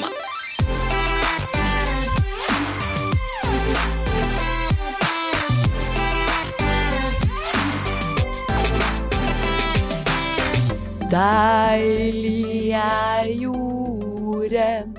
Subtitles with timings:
[0.00, 0.28] mamma.
[11.10, 14.96] Deilig er jorden,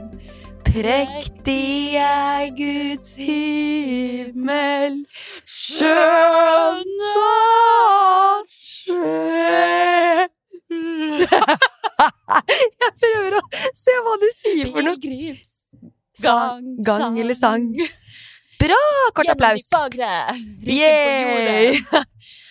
[0.66, 5.06] prektig er Guds himmel,
[5.46, 9.20] skjønn og sjø
[12.84, 13.42] Jeg prøver å
[13.78, 14.98] se hva de sier for noe.
[15.00, 15.56] Pilegrims
[16.20, 17.64] Sang, gang eller sang.
[18.60, 18.80] Bra!
[19.16, 19.70] Kort applaus.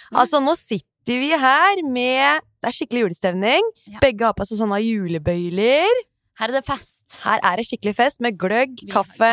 [0.09, 3.67] Altså, nå sitter vi her med Det er skikkelig julestemning.
[4.01, 5.93] Begge har på seg sånne julebøyler.
[6.41, 7.19] Her er det fest.
[7.27, 9.33] Her er det skikkelig fest med gløgg, kaffe.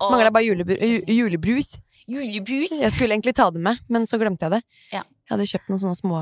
[0.00, 0.78] Mangler bare julebru
[1.12, 1.74] julebrus.
[2.08, 2.72] julebrus.
[2.80, 4.62] Jeg skulle egentlig ta det med, men så glemte jeg det.
[4.94, 5.02] Ja.
[5.28, 6.18] Jeg hadde kjøpt noen sånne små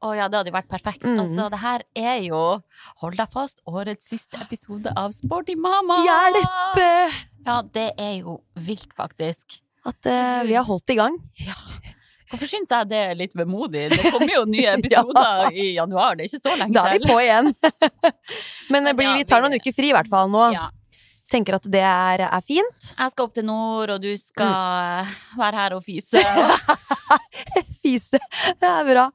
[0.00, 1.02] Å ja, det hadde jo vært perfekt.
[1.04, 1.18] Mm.
[1.20, 2.38] Altså, det her er jo,
[3.02, 5.98] hold deg fast, årets siste episode av Sporty mamma!
[6.06, 6.80] Hjelp!
[7.44, 9.58] Ja, det er jo vilt, faktisk.
[9.84, 11.18] At uh, vi har holdt i gang.
[11.44, 11.56] Ja.
[12.30, 13.88] Hvorfor syns jeg det er litt vemodig?
[13.92, 17.08] Det kommer jo nye episoder i januar, det er ikke så lenge Da er vi
[17.10, 17.52] på igjen.
[18.72, 20.46] men blir, ja, vi tar noen uker fri i hvert fall nå.
[20.54, 20.68] Ja.
[21.30, 22.92] Tenker at det er, er fint.
[22.96, 25.12] Jeg skal opp til nord, og du skal Mm.
[25.38, 26.18] være her og fise.
[27.90, 28.18] Fise.
[28.60, 29.08] Det er bra.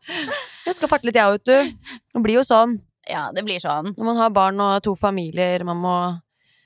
[0.66, 1.98] Jeg skal farte litt, jeg òg, vet du.
[2.16, 2.78] Det blir jo sånn
[3.08, 3.94] Ja, det blir sånn.
[3.96, 5.96] når man har barn og to familier, man må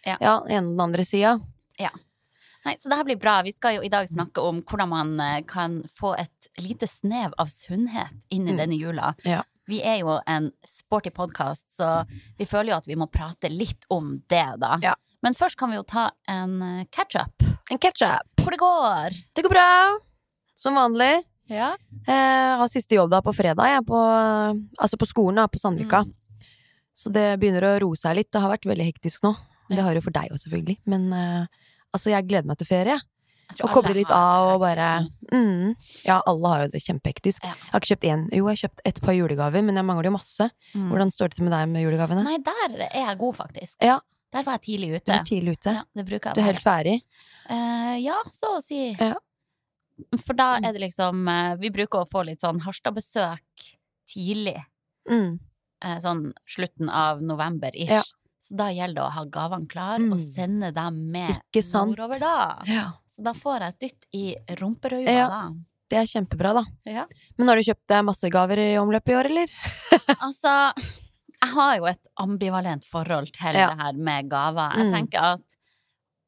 [0.08, 0.16] Ja.
[0.24, 1.38] Ja, ene den andre sida.
[2.66, 3.38] Nei, så det her blir bra.
[3.42, 7.32] Vi skal jo i dag snakke om hvordan man eh, kan få et lite snev
[7.40, 8.58] av sunnhet inn i Mm.
[8.60, 9.14] denne jula.
[9.24, 9.44] Ja.
[9.66, 12.06] Vi er jo en sporty podkast, så
[12.38, 14.78] vi føler jo at vi må prate litt om det, da.
[14.84, 14.94] Ja.
[15.24, 17.32] Men først kan vi jo ta en eh, catch-up.
[17.72, 18.28] En ketchup.
[18.44, 19.16] Hvor det går.
[19.36, 19.98] Det går bra.
[20.54, 21.24] Som vanlig.
[21.50, 21.74] Ja.
[22.06, 24.00] Jeg har siste jobb da på fredag, jeg, på,
[24.80, 26.04] altså på skolen da, på Sandvika.
[26.06, 26.48] Mm.
[27.00, 28.32] Så det begynner å roe seg litt.
[28.34, 29.34] Det har vært veldig hektisk nå.
[29.70, 30.80] Det har jo for deg òg, selvfølgelig.
[30.90, 32.98] Men uh, altså, jeg gleder meg til ferie.
[33.64, 35.72] Og koble litt av og bare mm,
[36.06, 37.48] Ja, alle har jo det kjempehektisk.
[37.48, 37.56] Ja.
[37.58, 40.12] Jeg har ikke kjøpt én Jo, jeg har kjøpt et par julegaver, men jeg mangler
[40.12, 40.50] jo masse.
[40.76, 40.92] Mm.
[40.92, 42.26] Hvordan står det til med deg med julegavene?
[42.28, 43.80] Nei, der er jeg god, faktisk.
[43.82, 43.98] Ja.
[44.30, 45.06] Der var jeg tidlig ute.
[45.08, 45.74] Du er tidlig ute.
[45.80, 47.00] Ja, Du er helt ferdig.
[47.50, 48.92] Uh, ja, så å si.
[48.94, 49.16] Ja.
[50.26, 53.66] For da er det liksom eh, Vi bruker å få litt sånn Harstad-besøk
[54.10, 54.58] tidlig.
[55.10, 55.40] Mm.
[55.84, 57.90] eh, Sånn slutten av november-ish.
[57.92, 58.04] Ja.
[58.40, 60.14] Så da gjelder det å ha gavene klare Mm.
[60.14, 61.36] og sende dem med
[61.74, 62.62] nordover da.
[62.66, 62.86] Ja.
[63.10, 65.28] Så da får jeg et dytt i rumperøya Ja.
[65.28, 65.42] da.
[65.90, 66.64] Det er kjempebra, da.
[66.86, 67.06] Ja.
[67.38, 69.48] Men har du kjøpt deg masse gaver i omløpet i år, eller?
[70.22, 70.54] Altså,
[71.42, 74.76] jeg har jo et ambivalent forhold til det her med gaver.
[74.78, 74.94] Jeg Mm.
[74.94, 75.58] tenker at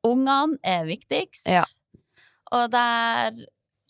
[0.03, 1.47] ungene er viktigst.
[2.51, 3.31] Og der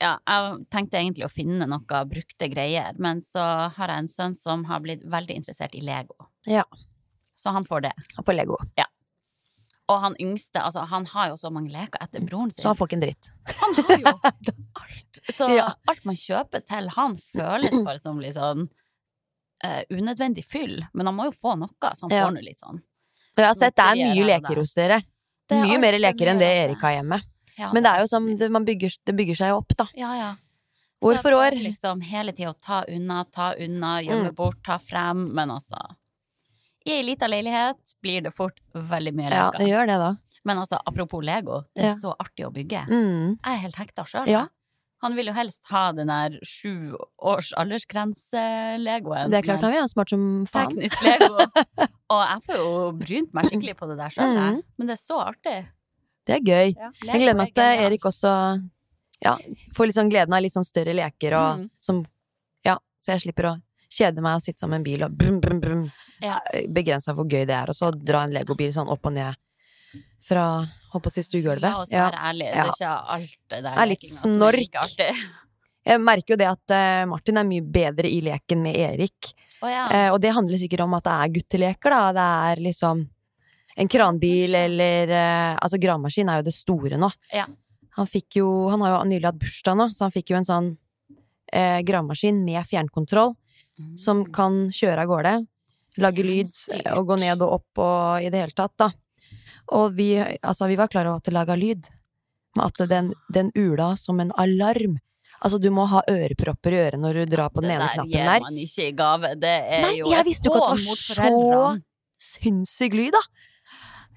[0.01, 3.44] Ja, jeg tenkte egentlig å finne noe brukte greier, men så
[3.75, 6.16] har jeg en sønn som har blitt veldig interessert i Lego.
[6.50, 6.63] Ja.
[7.38, 7.91] Så han får det.
[8.17, 8.57] Han får Lego.
[9.91, 12.63] Og han yngste, altså han har jo så mange leker etter broren sin.
[12.63, 13.31] Så han får ikke en dritt.
[13.59, 15.19] Han har jo alt.
[15.35, 15.67] Så Ja.
[15.91, 18.69] alt man kjøper til han, føles bare som litt sånn
[19.66, 20.79] uh, unødvendig fyll.
[20.94, 22.25] Men han må jo få noe, så han Ja.
[22.25, 22.81] får nå litt sånn.
[23.38, 25.01] Jeg har sett det er mye leker hos dere.
[25.51, 26.47] Er Mye mer leker enn det.
[26.63, 27.19] Erik har hjemme.
[27.61, 29.85] Ja, Men det er jo som det, man bygger, det bygger seg jo opp, da.
[29.97, 30.31] Ja, ja.
[31.01, 31.55] År for år.
[31.57, 34.35] Liksom hele tida å ta unna, ta unna, gjemme Mm.
[34.38, 35.27] bort, ta frem.
[35.33, 35.79] Men altså
[36.85, 40.11] I ei lita leilighet blir det fort veldig mye Ja, det gjør det, da.
[40.44, 41.94] Men altså, apropos Lego, det er Ja.
[41.95, 42.88] så artig å bygge.
[42.89, 43.38] Mm.
[43.43, 44.28] Jeg er helt hekta sjøl.
[44.28, 44.47] Ja.
[45.03, 49.29] Han vil jo helst ha den der sju års aldersgrense-legoen.
[49.31, 50.69] Det er klart, han vil ha smart som faen.
[50.75, 51.37] Teknisk Lego.
[52.11, 54.61] Og jeg får jo brynt meg skikkelig på det der sjøl, Mm.
[54.78, 55.67] men det er så artig.
[56.28, 56.76] Det er gøy.
[56.78, 57.82] Ja, Jeg gleder meg til er.
[57.88, 58.32] Erik også
[59.23, 59.35] ja,
[59.76, 61.70] får litt sånn gleden av litt sånn større leker og Mm.
[61.79, 62.06] som
[62.66, 65.59] Ja, så jeg slipper å kjede meg og sitte som en bil og brum, brum,
[65.59, 65.91] brum.
[66.22, 66.40] Ja.
[66.70, 69.35] Begrensa hvor gøy det er, og så dra en legobil sånn opp og ned
[70.22, 70.46] fra
[70.94, 71.62] holdt på å si stuegulvet.
[71.66, 72.64] La oss være ærlige, det Ja.
[72.64, 74.76] er ikke alt det der Det er litt snork.
[75.00, 75.14] er.
[75.85, 79.34] Jeg merker jo det at eh, Martin er mye bedre i leken med Erik.
[79.64, 79.88] Oh, ja.
[79.90, 82.12] Eh, og det handler sikkert om at det er gutteleker, da.
[82.14, 82.28] Det
[82.59, 83.09] er liksom
[83.81, 87.09] en kranbil eller eh, Altså, gravemaskin er jo det store nå.
[87.33, 87.47] Ja.
[87.97, 90.47] Han fikk jo Han har jo nylig hatt bursdag nå, så han fikk jo en
[90.47, 90.72] sånn
[91.51, 93.35] eh, gravemaskin med fjernkontroll
[93.97, 95.31] som kan kjøre av gårde.
[96.03, 96.91] Lage lyd Fjernstyrt.
[96.93, 98.91] og gå ned og opp og i det hele tatt, da.
[99.73, 101.87] Og vi, altså, vi var klar over at det laga lyd.
[102.55, 104.99] Men at den, den ula som en alarm.
[105.41, 108.19] Altså, du må ha ørepropper i øret når du drar på den ene knappen der.
[108.22, 108.45] Det der.
[108.45, 109.33] man ikke i gave.
[109.41, 111.83] Det er Nei, jo jeg visste jo ikke at det var så foreldrene.
[112.22, 113.23] sinnssyk lyd, da.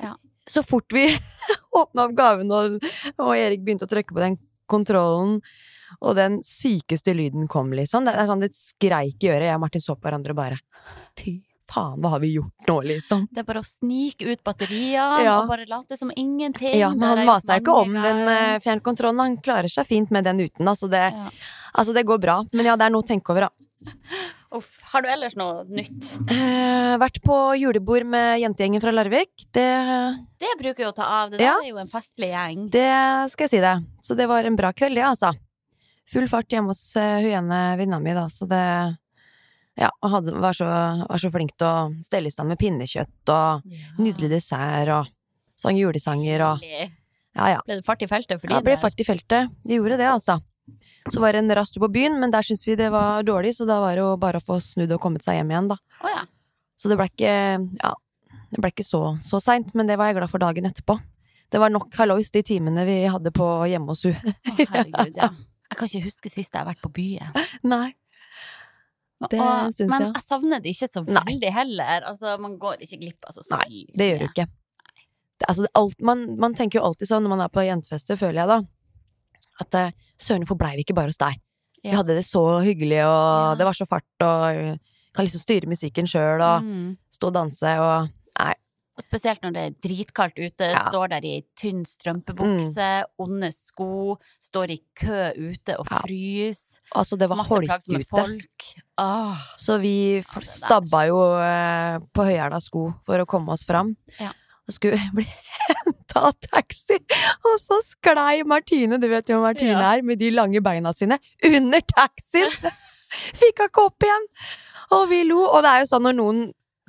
[0.04, 0.14] Ja.
[0.50, 1.06] Så fort vi
[1.80, 2.76] åpna opp gaven, og,
[3.16, 4.36] og Erik begynte å trykke på den
[4.70, 5.38] kontrollen,
[6.00, 8.04] og den sykeste lyden kom, liksom.
[8.08, 9.48] Det er sånn det skreik i øret.
[9.48, 10.58] Jeg og Martin så på hverandre og bare
[11.20, 11.38] Fy
[11.70, 13.24] faen, hva har vi gjort nå, liksom?
[13.32, 15.38] Det er bare å snike ut batteriene Ja.
[15.40, 16.74] og bare late som ingenting.
[16.76, 19.22] Ja, men han er maser ikke om den eh, fjernkontrollen.
[19.24, 21.30] Han klarer seg fint med den uten, altså det, Ja.
[21.72, 22.36] altså det går bra.
[22.52, 23.94] Men ja, det er noe å tenke over, da.
[24.54, 24.76] Uff.
[24.92, 26.12] Har du ellers noe nytt?
[26.30, 29.32] Eh, vært på julebord med jentegjengen fra Larvik.
[29.52, 29.66] Det
[30.38, 31.30] Det bruker jo å ta av.
[31.32, 31.56] Det Ja.
[31.58, 32.68] er jo en festlig gjeng.
[32.70, 33.74] Det skal jeg si det.
[34.02, 35.32] Så det var en bra kveld, det, altså.
[36.12, 38.96] Full fart hjemme hos uh, hun ene venninna mi, da, så det
[39.76, 40.66] Ja, hadde, var, så,
[41.08, 43.64] var så flink til å stelle i stand med pinnekjøtt og
[43.98, 45.08] nydelig dessert og
[45.58, 47.60] sang julesanger og Ja, ja.
[47.66, 48.82] Ble det fart i feltet for Ja, din det ble del?
[48.84, 49.50] fart i feltet.
[49.66, 50.38] De gjorde det, altså.
[51.12, 53.66] Så var det en rast på byen, men der syntes vi det var dårlig, så
[53.68, 55.76] da var det jo bare å få snudd og kommet seg hjem igjen, da.
[56.00, 56.22] Oh, ja.
[56.80, 57.34] Så det ble ikke
[57.82, 57.90] Ja,
[58.54, 60.96] det ble ikke så, så seint, men det var jeg glad for dagen etterpå.
[61.52, 64.32] Det var nok hallois de timene vi hadde på hjemme hos henne.
[64.32, 65.28] Å, herregud, ja.
[65.70, 67.36] Jeg kan ikke huske sist jeg har vært på byen.
[67.74, 67.94] Nei.
[69.30, 69.88] Det syns jeg.
[69.90, 70.22] men jeg.
[70.26, 71.22] savner det ikke så Nei.
[71.28, 72.06] veldig heller.
[72.10, 74.46] Altså, man går ikke glipp av så sykt Nei, Det gjør du ikke.
[75.34, 78.42] Det, altså, alt, man, man tenker jo alltid sånn når man er på jentefester, føler
[78.42, 78.58] jeg da,
[79.60, 81.40] at eh, søren, hvorfor blei vi ikke bare hos deg?
[81.84, 83.54] Vi hadde det så hyggelig, og Ja.
[83.56, 84.78] det var så fart, og
[85.14, 86.96] kan liksom styre musikken sjøl, og Mm.
[87.12, 88.08] stå og danse, og
[88.38, 88.54] Nei.
[88.96, 90.78] Og Spesielt når det er dritkaldt ute, Ja.
[90.88, 95.98] står der i tynn strømpebukse, onde sko, står i kø ute og Ja.
[95.98, 96.78] fryser.
[96.94, 98.08] Altså, det var Masse holk plagsomme ute.
[98.08, 98.62] folk.
[99.58, 103.96] Så vi Ja, stabba jo eh, på høyhæla sko for å komme oss fram.
[104.20, 104.30] Ja.
[104.68, 105.24] Og skulle bli
[105.68, 106.96] henta av taxi,
[107.44, 109.90] og så sklei Martine, du vet jo hvem Martine Ja.
[109.96, 112.48] er, med de lange beina sine, under taxien!
[113.40, 114.24] Fikk henne ikke opp igjen!
[114.94, 115.42] Og vi lo.
[115.46, 116.40] Og det er jo sånn når noen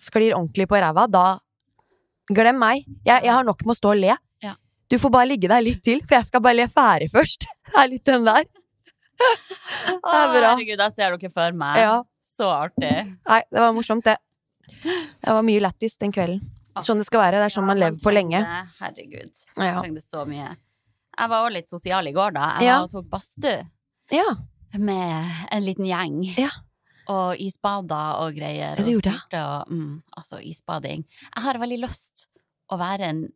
[0.01, 1.25] sklir ordentlig på ræva, da
[2.33, 2.85] Glem meg.
[3.05, 4.15] Jeg, jeg har nok med å stå og le.
[4.41, 4.55] Ja.
[4.89, 7.45] Du får bare ligge der litt til, for jeg skal bare le ferdig først.
[7.69, 8.47] Det er litt den der.
[9.19, 10.49] Det er bra.
[10.55, 11.77] herregud, Da ser dere for meg.
[11.83, 11.99] Ja.
[12.35, 12.89] Så artig.
[13.29, 14.17] Nei, det var morsomt, det.
[14.81, 16.41] Det var mye lættis den kvelden.
[16.83, 17.39] Sånn det skal være.
[17.39, 18.41] Det er sånn man lever på lenge.
[18.81, 19.31] Herregud.
[19.55, 20.57] Jeg trengte så mye.
[21.17, 22.57] Jeg var også litt sosial i går, da.
[22.59, 22.77] Jeg Ja.
[22.79, 23.69] var og tok badstue
[24.11, 24.35] Ja.
[24.77, 26.37] med en liten gjeng.
[26.37, 26.49] Ja.
[27.07, 28.75] Og isbader og greier.
[28.79, 31.05] Og styrte og mm, Altså, isbading.
[31.35, 32.27] Jeg har veldig lyst
[32.71, 33.29] å være en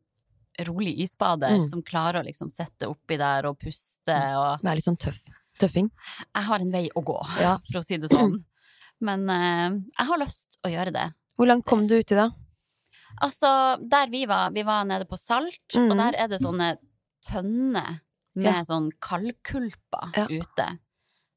[0.65, 1.65] rolig isbader Mm.
[1.69, 5.21] som klarer å liksom sitte oppi der og puste og Være litt sånn tøff.
[5.59, 5.89] Tøffing.
[6.36, 7.57] Jeg har en vei å gå, Ja.
[7.71, 8.36] for å si det sånn.
[9.00, 11.13] Men uh, jeg har lyst å gjøre det.
[11.38, 12.31] Hvor langt kom du uti da?
[13.21, 13.51] Altså,
[13.89, 15.89] der vi var, vi var nede på Salt, mm.
[15.92, 16.77] og der er det sånne
[17.27, 18.00] tønner
[18.39, 18.63] med Ja.
[18.63, 20.25] sånn kaldkulper Ja.
[20.30, 20.68] ute.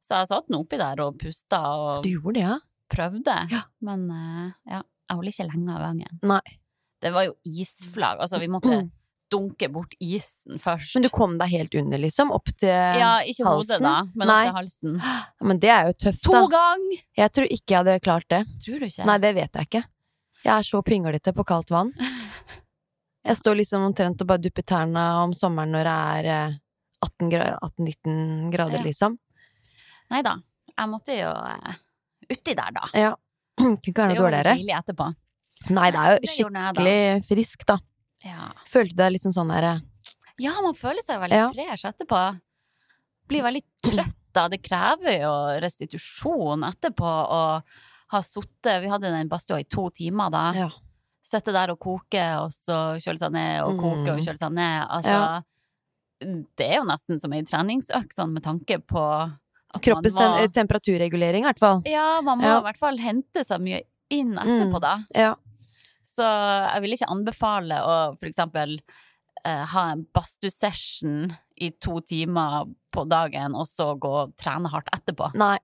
[0.03, 2.59] Så jeg satt nå oppi der og pusta og Du gjorde det, ja?
[2.93, 3.37] prøvde.
[3.51, 3.63] Ja.
[3.81, 6.19] Men eh, ja, jeg holder ikke lenge av gangen.
[6.23, 6.59] Nei.
[7.03, 8.21] Det var jo isflagg.
[8.21, 8.91] Altså, vi måtte
[9.33, 10.95] dunke bort isen først.
[10.95, 12.31] Men du kom deg helt under, liksom?
[12.37, 13.87] Opp til ja, ikke hodet, halsen?
[13.89, 14.43] da, men Nei.
[14.43, 14.99] opp til halsen.
[15.01, 16.35] Ja, Men det er jo tøft, da.
[16.37, 17.01] To ganger!
[17.17, 18.43] Jeg tror ikke jeg hadde klart det.
[18.67, 19.07] Tror du ikke?
[19.09, 19.83] Nei, det vet jeg ikke.
[20.43, 21.93] Jeg er så pinglete på kaldt vann.
[23.23, 26.57] Jeg står liksom omtrent og bare dupper tærne om sommeren når det er eh,
[27.07, 28.83] 18 gra- 18-19 grader, Ja.
[28.87, 29.19] liksom.
[30.11, 30.37] Nei da.
[30.73, 31.75] Jeg måtte jo uh,
[32.31, 32.89] uti der, da.
[32.99, 33.13] Ja.
[33.61, 34.53] Kunne ikke være noe dårligere.
[34.57, 35.07] Det deilig etterpå.
[35.71, 37.27] Nei, det er jo det skikkelig jeg da.
[37.29, 37.77] frisk, da.
[38.27, 38.49] Ja.
[38.71, 39.69] Følte deg liksom sånn der
[40.43, 41.49] Ja, man føler seg veldig Ja.
[41.55, 42.23] fresh etterpå.
[43.31, 44.49] Blir veldig trøtt da.
[44.51, 45.33] Det krever jo
[45.63, 47.43] restitusjon etterpå å
[48.13, 50.45] ha sittet Vi hadde den badstua i to timer da.
[50.57, 50.69] Ja.
[51.25, 54.25] Sitte der og koke, og så kjøle seg ned, og koke og Mm.
[54.27, 54.87] kjøle seg ned.
[54.91, 55.43] Altså Ja.
[56.23, 59.05] Det er jo nesten som ei treningsøkt, sånn med tanke på
[59.83, 61.83] Kroppens må tem temperaturregulering, i hvert fall.
[61.89, 62.59] Ja, man må Ja.
[62.61, 64.81] i hvert fall hente seg mye inn etterpå, Mm.
[64.81, 64.99] da.
[65.15, 65.35] Ja.
[66.05, 66.23] Så
[66.75, 68.81] jeg vil ikke anbefale å for eksempel
[69.45, 74.89] eh, ha en badstusession i to timer på dagen, og så gå og trene hardt
[74.93, 75.35] etterpå.
[75.35, 75.59] Nei.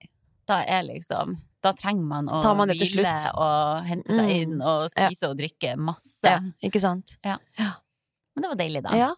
[0.46, 4.34] Da er liksom Da trenger man å man hvile og hente seg Mm.
[4.42, 5.08] inn og Ja.
[5.08, 6.22] spise og drikke masse.
[6.22, 7.16] Ja, ikke sant?
[7.24, 8.94] Men det var deilig, da.
[8.94, 9.14] Ja.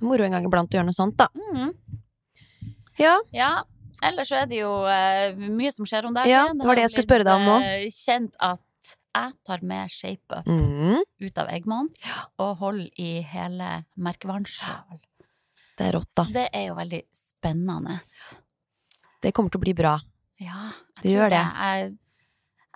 [0.00, 1.28] Moro en gang iblant å gjøre noe sånt, da.
[1.36, 1.74] Mm.
[2.98, 3.18] Ja.
[3.32, 3.62] ja.
[4.02, 6.28] Ellers så er det jo uh, mye som skjer om dagen.
[6.30, 7.56] Ja, det var det jeg skulle spørre deg om nå.
[7.62, 8.60] eh, kjent at
[9.14, 10.98] jeg tar med ShapeUp Mm.
[11.22, 11.94] ut av Eggmont
[12.42, 14.98] og holder i hele merkevaren sjøl.
[15.78, 16.24] Det er rått, da.
[16.26, 18.00] Så det er jo veldig spennende.
[19.22, 20.00] Det kommer til å bli bra.
[20.42, 20.72] Ja,
[21.02, 21.42] Det gjør det.
[21.58, 21.96] Jeg,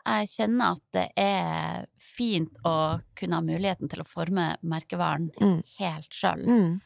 [0.09, 5.63] jeg kjenner at det er fint å kunne ha muligheten til å forme merkevaren Mm.
[5.79, 6.45] helt sjøl.
[6.47, 6.81] Mm.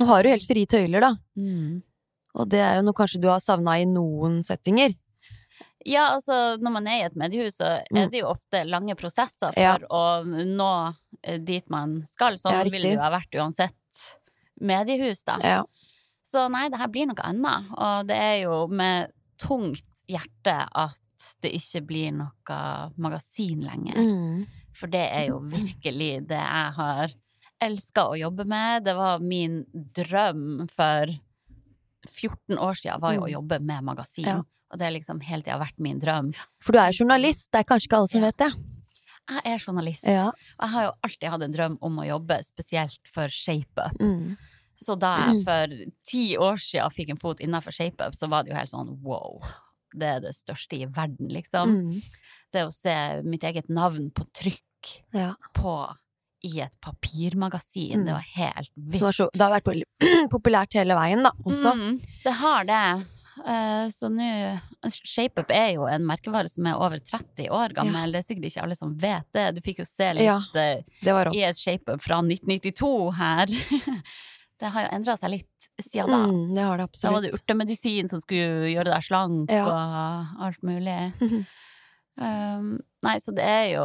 [0.00, 1.14] Nå har du helt frie tøyler, da.
[1.36, 1.82] Mm.
[2.34, 4.94] Og det er jo noe kanskje du har savna i noen settinger.
[5.84, 8.10] Ja, altså når man er i et mediehus, så er Mm.
[8.10, 9.76] det jo ofte lange prosesser for Ja.
[9.78, 12.34] å nå eh, dit man skal.
[12.38, 14.18] Sånn Ja, ville det jo ha vært uansett
[14.60, 15.38] mediehus, da.
[15.42, 15.64] Ja.
[16.24, 17.70] Så nei, det her blir noe annet.
[17.76, 21.00] Og det er jo med tungt hjerte at
[21.44, 22.58] det ikke blir noe
[22.96, 23.96] magasin lenger.
[24.00, 24.46] Mm.
[24.76, 27.12] For det er jo virkelig det jeg har
[27.60, 28.84] elska å jobbe med.
[28.86, 31.12] Det var min drøm for
[32.08, 33.32] 14 år siden, var jo å Mm.
[33.34, 34.24] jobbe med magasin.
[34.24, 34.42] Ja.
[34.70, 36.34] Og det er liksom hele tida vært min drøm.
[36.62, 38.26] For du er journalist, det er kanskje ikke alle som Ja.
[38.30, 38.52] vet det.
[39.28, 40.28] Jeg er journalist, Ja.
[40.28, 43.92] og jeg har jo alltid hatt en drøm om å jobbe spesielt for ShapeUp.
[44.00, 44.36] Mm.
[44.82, 45.66] Så da jeg for
[46.06, 49.38] ti år siden fikk en fot innafor ShapeUp, så var det jo helt sånn wow.
[49.94, 51.70] Det er det største i verden, liksom.
[51.70, 52.02] Mm.
[52.52, 55.34] Det å se mitt eget navn på trykk Ja.
[55.54, 55.94] på
[56.42, 58.04] i et papirmagasin, Mm.
[58.06, 59.14] det var helt vilt.
[59.14, 59.84] så, det har vært
[60.30, 61.74] populært hele veien, da, også.
[61.76, 63.06] Mm, det har det.
[63.46, 68.12] Eh, så nå ShapeUp er jo en merkevare som er over 30 år gammel.
[68.12, 69.54] Det er sikkert ikke alle som vet det.
[69.54, 70.40] Du fikk jo se litt Ja.
[70.54, 70.82] eh,
[71.34, 71.56] i et.
[71.56, 73.46] ShapeUp fra 1992 her.
[74.60, 76.18] det har jo endra seg litt siden da.
[76.28, 77.08] Mm, det har det absolutt.
[77.08, 79.64] Da var det urtemedisin som skulle gjøre deg slank Ja.
[79.66, 80.98] og alt mulig.
[82.20, 82.74] Um,
[83.06, 83.84] nei, så det er jo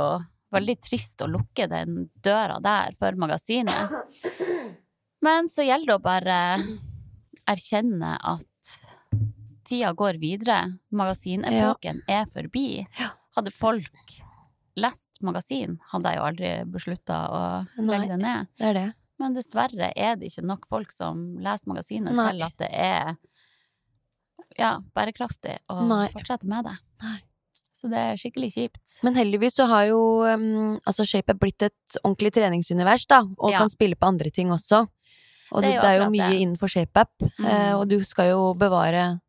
[0.51, 3.93] veldig trist å lukke den døra der for magasinet.
[5.23, 6.39] Men så gjelder det å bare
[7.47, 8.73] erkjenne at
[9.69, 10.57] tida går videre.
[10.91, 12.67] Magasinepoken er forbi.
[13.37, 14.17] Hadde folk
[14.75, 17.41] lest magasin, hadde jeg jo aldri beslutta å
[17.77, 17.87] Nei.
[17.93, 18.51] legge det ned.
[18.59, 18.87] Det er det.
[19.19, 22.31] Men dessverre er det ikke nok folk som leser magasinet Nei.
[22.33, 23.15] til at det er
[24.59, 26.07] ja, bærekraftig å Nei.
[26.13, 26.75] fortsette med det.
[27.03, 27.17] Nei.
[27.75, 28.93] Så det er skikkelig kjipt.
[29.03, 33.59] Men heldigvis så har jo um, altså ShapeUp blitt et ordentlig treningsunivers, da, og Ja.
[33.59, 34.87] kan spille på andre ting også.
[35.51, 36.39] Og Det det, det er jo mye det.
[36.41, 37.79] innenfor ShapeUp, eh, Mm.
[37.79, 39.19] og du skal jo bevare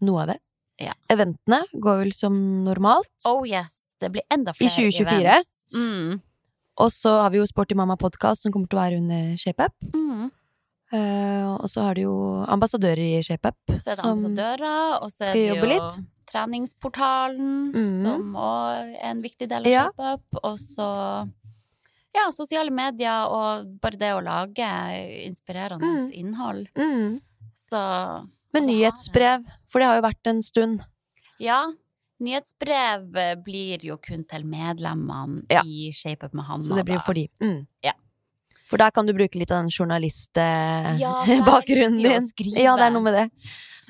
[0.00, 0.38] noe av det.
[0.80, 0.92] Ja.
[1.10, 3.10] Eventene går vel som normalt.
[3.26, 5.20] Oh yes, det blir enda flere I 2024?
[5.20, 5.64] events.
[5.74, 6.22] Mm.
[6.76, 9.72] Og så har vi jo Sporty Mamma podkast som kommer til å være under ShapeUp.
[9.94, 10.26] Mm.
[10.92, 12.16] Uh, og så har du jo
[12.52, 13.56] ambassadører i ShapeUp.
[13.72, 13.96] Så er
[15.32, 15.98] skal jobbe jo litt.
[16.30, 17.96] treningsportalen, mm.
[18.04, 19.86] som òg er en viktig del av Ja.
[19.88, 20.40] ShapeUp.
[20.44, 20.90] Og så
[22.16, 24.68] ja, sosiale medier og bare det å lage
[25.26, 26.10] inspirerende Mm.
[26.12, 26.68] innhold.
[26.76, 27.20] Mm.
[27.54, 30.84] Så har nyhetsbrev, for det har jo vært en stund.
[31.38, 31.72] Ja.
[32.20, 35.62] Nyhetsbrev eh, blir jo kun til medlemmene Ja.
[35.64, 36.62] i ShapeUp med Hanna.
[36.64, 37.28] Så det blir for de.
[37.42, 37.66] Mm.
[37.84, 37.92] Ja.
[38.70, 42.56] For der kan du bruke litt av den journalistbakgrunnen Ja, din.
[42.56, 43.26] Ja, det er noe med det.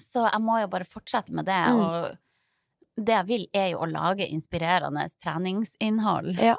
[0.03, 1.57] Så jeg må jo bare fortsette med det.
[1.71, 1.81] Mm.
[1.81, 2.17] Og
[3.07, 6.35] det jeg vil, er jo å lage inspirerende treningsinnhold.
[6.41, 6.57] Ja.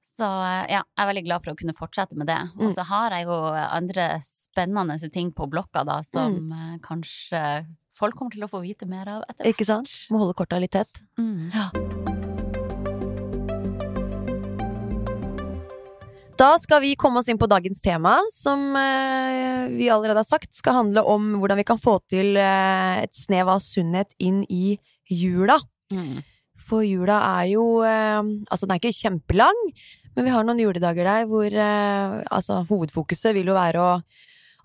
[0.00, 0.24] Så
[0.68, 2.38] ja, jeg er veldig glad for å kunne fortsette med det.
[2.58, 2.74] Og Mm.
[2.74, 6.52] så har jeg jo andre spennende ting på blokka, da, som Mm.
[6.52, 7.66] eh, kanskje
[8.00, 9.54] folk kommer til å få vite mer av etter hvert.
[9.54, 9.92] Ikke sant?
[10.12, 11.02] Må holde korta litt tett.
[11.20, 11.50] Mm.
[16.40, 20.54] Da skal vi komme oss inn på dagens tema, som eh, vi allerede har sagt
[20.56, 24.78] skal handle om hvordan vi kan få til eh, et snev av sunnhet inn i
[25.12, 25.58] jula.
[25.92, 26.22] Mm.
[26.70, 29.60] For jula er jo eh, Altså, den er ikke kjempelang,
[30.16, 33.92] men vi har noen juledager der hvor altså, hovedfokuset vil jo være å,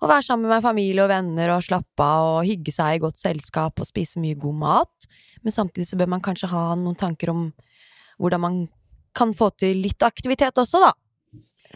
[0.02, 3.20] å være sammen med familie og venner og slappe av og hygge seg i godt
[3.20, 5.08] selskap og spise mye god mat.
[5.42, 7.46] Men samtidig så bør man kanskje ha noen tanker om
[8.20, 8.58] hvordan man
[9.16, 10.92] kan få til litt aktivitet også, da.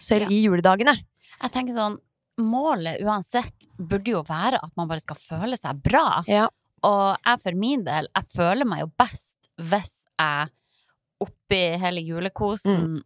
[0.00, 0.28] Selv Ja.
[0.28, 0.96] i juledagene.
[1.40, 1.98] Jeg tenker sånn,
[2.40, 6.22] målet uansett burde jo være at man bare skal føle seg bra.
[6.28, 6.48] Ja.
[6.84, 10.48] Og jeg for min del, jeg føler meg jo best hvis jeg
[11.20, 13.02] oppi hele julekosen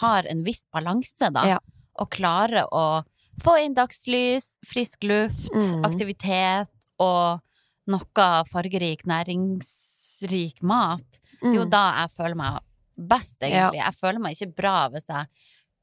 [0.00, 1.42] har en viss balanse, da.
[1.44, 1.48] Mm.
[1.48, 1.58] Ja.
[2.00, 3.04] Og klarer å
[3.42, 5.84] få inn dagslys, frisk luft, Mm.
[5.84, 6.68] aktivitet
[7.00, 7.40] og
[7.86, 11.20] noe fargerik, næringsrik mat.
[11.42, 11.70] Det er jo Mm.
[11.70, 12.60] da jeg føler meg
[12.96, 13.78] best, egentlig.
[13.82, 15.26] Jeg føler meg ikke bra hvis jeg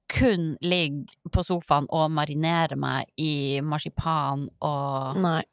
[0.10, 5.44] kun ligger på sofaen og marinerer meg i marsipan og Nei.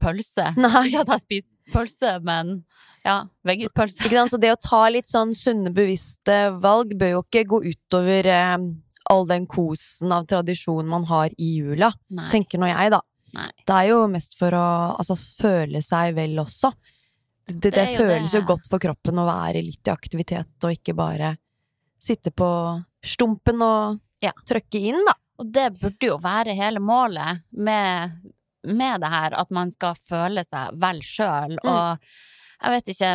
[0.00, 0.54] pølse.
[0.56, 0.86] Nei.
[0.88, 2.64] Ikke at jeg spiser pølse, men
[3.04, 4.08] ja, veggispølse.
[4.08, 4.28] Så.
[4.30, 8.56] Så det å ta litt sånn sunne, bevisste valg bør jo ikke gå utover eh,
[9.10, 12.28] all den kosen av tradisjon man har i jula, Nei.
[12.32, 13.00] tenker nå jeg, da.
[13.36, 13.50] Nei.
[13.66, 14.64] Det er jo mest for å
[14.96, 16.70] altså, føle seg vel også.
[17.46, 18.38] Det, det, Det er jo føles det.
[18.40, 21.34] jo godt for kroppen å være litt i aktivitet, og ikke bare
[22.02, 22.48] sitte på
[23.06, 24.32] stumpen og Ja.
[24.48, 25.14] trøkke inn, da.
[25.38, 28.16] Og det burde jo være hele målet med,
[28.64, 31.58] med det her, at man skal føle seg vel sjøl.
[31.60, 31.68] Mm.
[31.68, 31.98] Og
[32.62, 33.10] jeg vet ikke,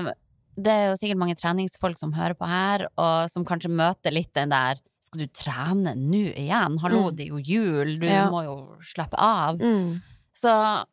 [0.62, 4.32] det er jo sikkert mange treningsfolk som hører på her, og som kanskje møter litt
[4.38, 6.78] den der Skal du trene nå igjen?
[6.80, 7.16] Hallo, Mm.
[7.16, 8.30] det er jo jul, du Ja.
[8.30, 9.58] må jo slappe av.
[9.58, 10.02] Mm.
[10.34, 10.86] Så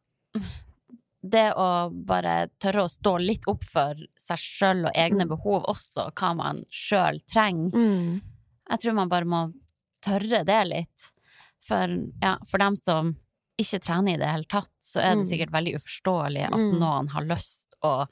[1.22, 5.28] det å bare tørre å stå litt opp for seg sjøl og egne Mm.
[5.36, 8.22] behov også, hva man sjøl trenger, Mm.
[8.70, 9.52] jeg tror man bare må
[10.02, 11.12] tørre det litt.
[11.60, 11.86] For,
[12.22, 13.16] ja, for dem som
[13.58, 15.30] ikke trener i det hele tatt, så er det Mm.
[15.38, 16.78] sikkert veldig uforståelig at Mm.
[16.78, 18.06] noen har lyst å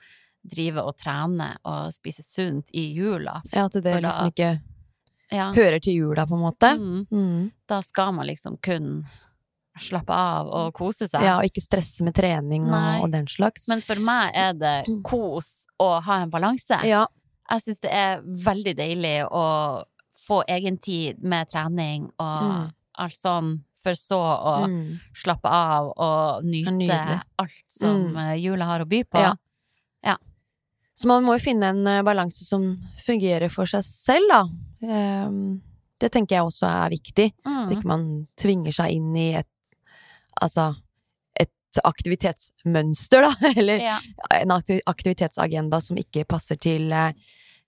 [0.47, 3.41] drive og trene og spise sunt i jula.
[3.53, 4.61] Ja, at det er liksom ikke
[5.33, 6.69] Ja, hører til jula, på en måte.
[6.79, 7.53] mm, Mm.
[7.69, 9.05] da skal man liksom kun
[9.79, 11.21] slappe av og kose seg.
[11.23, 13.67] Ja, og ikke stresse med trening og, og den slags.
[13.69, 16.79] Men for meg er det kos å ha en balanse.
[16.85, 17.07] ja,
[17.51, 19.85] Jeg syns det er veldig deilig å
[20.27, 22.73] få egen tid med trening og Mm.
[22.99, 25.01] alt sånn, for så å mm.
[25.15, 28.17] slappe av og nyte alt som Mm.
[28.17, 29.19] eh, jula har å by på.
[30.03, 30.17] Ja.
[30.97, 32.71] Så man må jo finne en eh, balanse som
[33.05, 34.43] fungerer for seg selv, da.
[34.89, 35.61] Ehm,
[36.01, 37.27] det tenker jeg også er viktig.
[37.45, 37.71] At Mm.
[37.77, 39.47] ikke man tvinger seg inn i et
[40.43, 40.75] Altså
[41.41, 43.33] et aktivitetsmønster, da.
[43.57, 43.99] Eller Ja.
[44.41, 47.13] en aktivitetsagenda som ikke passer til eh,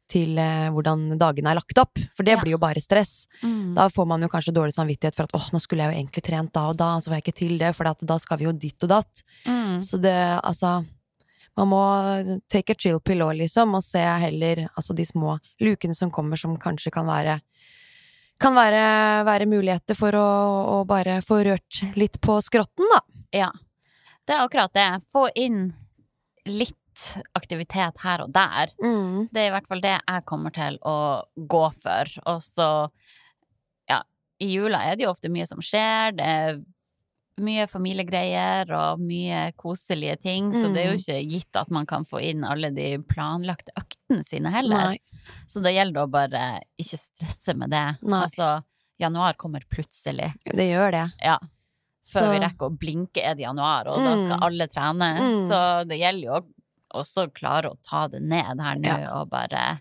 [0.08, 1.98] til eh, hvordan dagene er lagt opp.
[2.16, 2.40] For det Ja.
[2.40, 3.26] blir jo bare stress.
[3.42, 3.74] Mm.
[3.76, 6.22] Da får man jo kanskje dårlig samvittighet for at åh, nå skulle jeg jo egentlig
[6.24, 8.52] trent da og da, så får jeg ikke til det, for da skal vi jo
[8.52, 9.22] ditt og datt.
[9.46, 9.82] Mm.
[9.84, 10.86] Så det, altså
[11.58, 11.82] Man må
[12.50, 16.38] take a chill pill òg, liksom, og se heller altså de små lukene som kommer,
[16.38, 17.40] som kanskje kan være
[18.38, 18.82] kan være,
[19.26, 20.26] være muligheter for å,
[20.78, 23.00] å bare få rørt litt på skrotten, da.
[23.34, 23.48] Ja.
[24.28, 24.88] Det er akkurat det.
[25.10, 25.72] Få inn
[26.46, 26.76] litt
[27.38, 28.72] aktivitet her og der.
[28.82, 29.28] Mm.
[29.32, 30.98] Det er i hvert fall det jeg kommer til å
[31.34, 32.14] gå for.
[32.30, 32.68] Og så,
[33.90, 34.02] ja,
[34.42, 36.14] i jula er det jo ofte mye som skjer.
[36.18, 36.60] Det er
[37.40, 41.02] mye familiegreier og mye koselige ting, så det er jo Mm.
[41.02, 44.94] ikke gitt at man kan få inn alle de planlagte øktene sine heller.
[44.94, 44.98] Nei.
[45.46, 47.98] Så det gjelder å bare ikke stresse med det.
[48.02, 48.22] Nei.
[48.24, 48.62] Altså,
[48.98, 50.32] januar kommer plutselig.
[50.44, 51.12] Det gjør det.
[51.22, 51.38] Ja.
[52.08, 54.42] Før Så- vi rekker å blinke er det januar, og da skal Mm.
[54.42, 55.18] alle trene.
[55.18, 55.48] Mm.
[55.48, 56.46] Så det gjelder jo
[56.94, 59.20] også å klare å ta det ned her nå, Ja.
[59.20, 59.80] og bare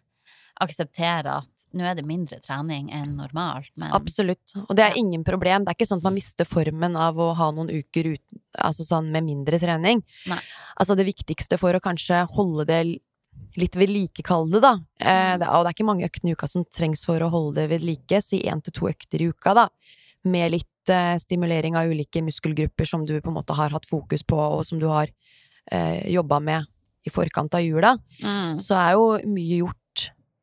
[0.59, 4.53] akseptere at nå er det mindre trening enn normalt, men Absolutt.
[4.67, 5.65] Og det er ingen problem.
[5.65, 8.85] Det er ikke sånn at man mister formen av å ha noen uker uten, altså
[8.87, 10.03] sånn med mindre trening.
[10.31, 10.39] Nei.
[10.79, 12.79] Altså det viktigste for å kanskje holde det
[13.57, 14.77] litt ved like, kall det, da.
[15.01, 17.59] Eh, det, og det er ikke mange øktene i uka som trengs for å holde
[17.59, 18.21] det ved like.
[18.23, 19.67] Si én til to økter i uka, da.
[20.27, 24.23] Med litt eh, stimulering av ulike muskelgrupper som du på en måte har hatt fokus
[24.23, 25.11] på, og som du har
[25.71, 26.71] eh, jobba med
[27.07, 28.57] i forkant av jula mm.
[28.59, 29.79] så er jo mye gjort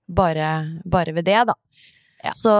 [0.08, 1.54] bare, bare ved det, da.
[2.24, 2.32] Ja.
[2.36, 2.52] Så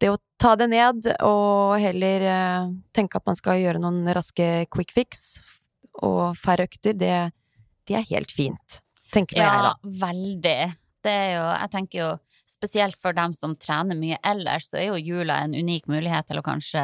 [0.00, 4.66] det å ta det ned, og heller eh, tenke at man skal gjøre noen raske
[4.70, 5.40] quick fix,
[6.04, 7.14] og færre økter, det,
[7.88, 8.80] det er helt fint.
[9.14, 9.92] Tenker nå jeg, Ja, da.
[10.06, 10.58] veldig.
[11.06, 12.10] Det er jo, jeg tenker jo
[12.50, 16.40] spesielt for dem som trener mye ellers, så er jo jula en unik mulighet til
[16.40, 16.82] å kanskje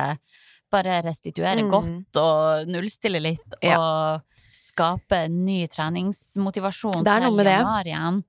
[0.73, 1.69] bare restituere Mm.
[1.73, 3.77] godt og nullstille litt, Ja.
[3.79, 4.23] og
[4.57, 8.23] skape ny treningsmotivasjon er til januar igjen.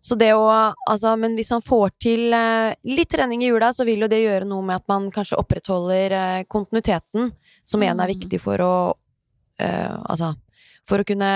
[0.00, 0.48] Så det å
[0.88, 4.22] Altså, men hvis man får til eh, litt trening i jula, så vil jo det
[4.22, 7.32] gjøre noe med at man kanskje opprettholder eh, kontinuiteten,
[7.68, 8.14] som igjen er Mm.
[8.16, 8.74] viktig for å
[9.60, 10.34] eh, Altså
[10.88, 11.28] for å kunne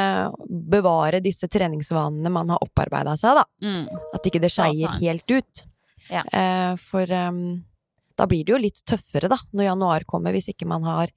[0.48, 3.44] bevare disse treningsvanene man har opparbeida seg, da.
[3.60, 3.82] Mm.
[4.16, 5.64] At ikke det skeier helt ut.
[6.08, 6.22] Ja.
[6.24, 7.60] Eh, for um,
[8.16, 11.12] da blir det jo litt tøffere, da, når januar kommer, hvis ikke man har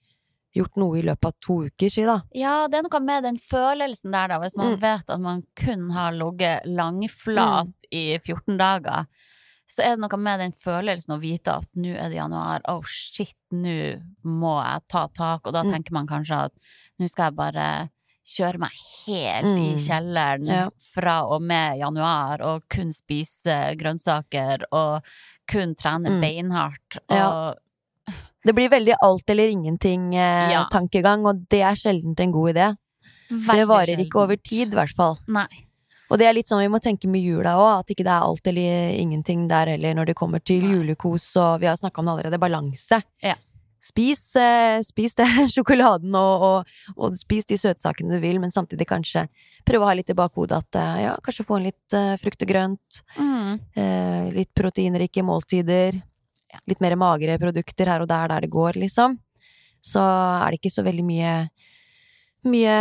[0.55, 2.21] gjort noe i løpet av to uker, si da.
[2.33, 4.79] Ja, det er noe med den følelsen der, da, hvis man Mm.
[4.81, 9.05] vet at man kun har ligget langflat i 14 dager.
[9.67, 12.83] Så er det noe med den følelsen å vite at nå er det januar, oh
[12.85, 15.71] shit, nå må jeg ta tak, og da Mm.
[15.73, 16.53] tenker man kanskje at
[16.99, 17.89] nå skal jeg bare
[18.25, 18.71] kjøre meg
[19.05, 19.77] helt i Mm.
[19.77, 20.69] kjelleren Ja.
[20.93, 25.03] fra og med januar, og kun spise grønnsaker, og
[25.47, 26.21] kun trene Mm.
[26.21, 27.53] beinhardt, og Ja.
[28.45, 32.67] Det blir veldig alt eller ingenting-tankegang, og det er sjelden en god idé.
[33.29, 35.17] Det varer varer ikke over tid, i hvert fall.
[35.27, 35.47] Nei.
[36.13, 38.21] Og det er litt sånn vi må tenke med jula òg, at ikke det er
[38.27, 40.75] alt eller ingenting der heller når det kommer til Nei.
[40.75, 43.01] julekos, og vi har snakka om det allerede, balanse.
[43.25, 43.33] Ja.
[43.85, 48.85] Spis, eh, spis det sjokoladen og, og, og spis de søtsakene du vil, men samtidig
[48.89, 49.25] kanskje
[49.65, 52.45] prøve å ha litt i bakhodet at eh, ja, kanskje få en litt eh, frukt
[52.45, 53.59] og grønt, Mm.
[53.77, 56.11] eh, litt proteinrike måltider, Ja.
[56.67, 59.17] Litt mer magre produkter her og der der det går, liksom.
[59.85, 61.33] Så er det ikke så veldig mye
[62.45, 62.77] mye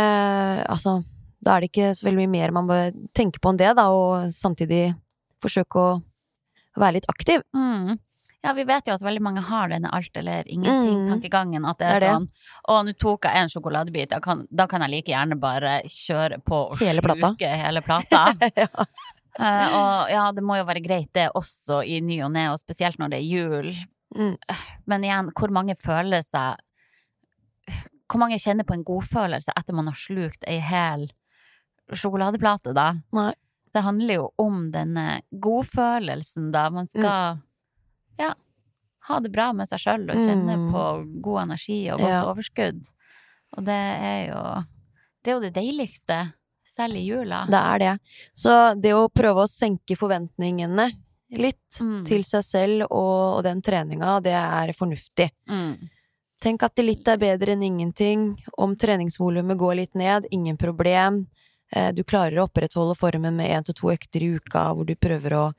[0.69, 0.99] Altså,
[1.43, 3.87] da er det ikke så veldig mye mer man bør tenke på enn det, da,
[3.93, 4.95] og samtidig
[5.43, 6.01] forsøke å
[6.81, 7.43] være litt aktiv.
[7.55, 7.99] Mm.
[8.45, 10.53] Ja, vi vet jo at veldig mange har denne alt eller Mm.
[10.53, 11.65] ingenting-tankegangen.
[11.65, 12.09] At det er, Det er det.
[12.13, 12.27] sånn
[12.69, 16.37] Å, nå tok jeg en sjokoladebit, da kan, da kan jeg like gjerne bare kjøre
[16.45, 17.31] på og Hele plata.
[17.33, 18.21] sluke hele plata.
[18.57, 18.85] ja.
[19.39, 22.59] Eh, og ja, det må jo være greit det også i ny og ne, og
[22.61, 23.71] spesielt når det er jul.
[24.15, 24.35] Mm.
[24.89, 26.61] Men igjen, hvor mange føler seg
[28.11, 31.07] Hvor mange kjenner på en godfølelse etter man har slukt ei hel
[31.93, 32.91] sjokoladeplate, da?
[33.13, 33.31] Nei.
[33.75, 36.67] Det handler jo om denne godfølelsen, da.
[36.71, 37.41] Man skal
[38.21, 38.29] ja,
[39.09, 40.69] ha det bra med seg sjøl og kjenne Mm.
[40.71, 40.83] på
[41.25, 42.21] god energi og godt Ja.
[42.29, 42.87] overskudd.
[43.57, 44.63] Og det er jo
[45.25, 46.33] Det er jo det deiligste,
[46.67, 47.45] selv i jula.
[47.49, 47.93] Det er det.
[48.33, 50.91] Så det å prøve å senke forventningene
[51.35, 52.05] litt Mm.
[52.07, 55.29] til seg selv og, og den treninga, det er fornuftig.
[55.49, 55.89] Mm.
[56.41, 58.37] Tenk at det litt er bedre enn ingenting.
[58.57, 61.25] Om treningsvolumet går litt ned, ingen problem.
[61.71, 64.95] Eh, Du klarer å opprettholde formen med én til to økter i uka, hvor du
[64.95, 65.53] prøver å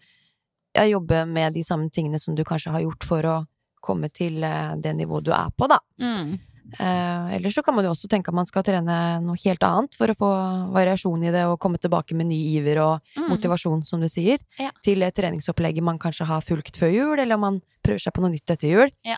[0.76, 3.46] jobbe med de samme tingene som du kanskje har gjort for å
[3.82, 5.78] komme til eh, det nivået du er på, da.
[6.00, 6.38] Mm.
[6.78, 9.94] Eh, Ellers så kan man jo også tenke at man skal trene noe helt annet
[9.94, 10.30] for å få
[10.74, 13.28] variasjon i det og komme tilbake med ny iver og Mm.
[13.30, 14.70] motivasjon, som du sier, Ja.
[14.82, 18.20] til det treningsopplegget man kanskje har fulgt før jul, eller om man prøver seg på
[18.20, 18.90] noe nytt etter jul.
[19.04, 19.16] Ja.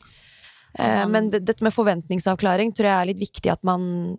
[0.78, 4.18] Eh, Altså- Men det, dette med forventningsavklaring tror jeg er litt viktig at man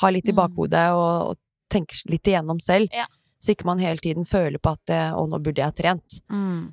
[0.00, 0.36] har litt i Mm.
[0.36, 3.06] bakhodet og, og tenker litt igjennom selv, Ja.
[3.42, 6.22] så ikke man hele tiden føler på at eh, 'å, nå burde jeg ha trent',
[6.30, 6.72] Mm.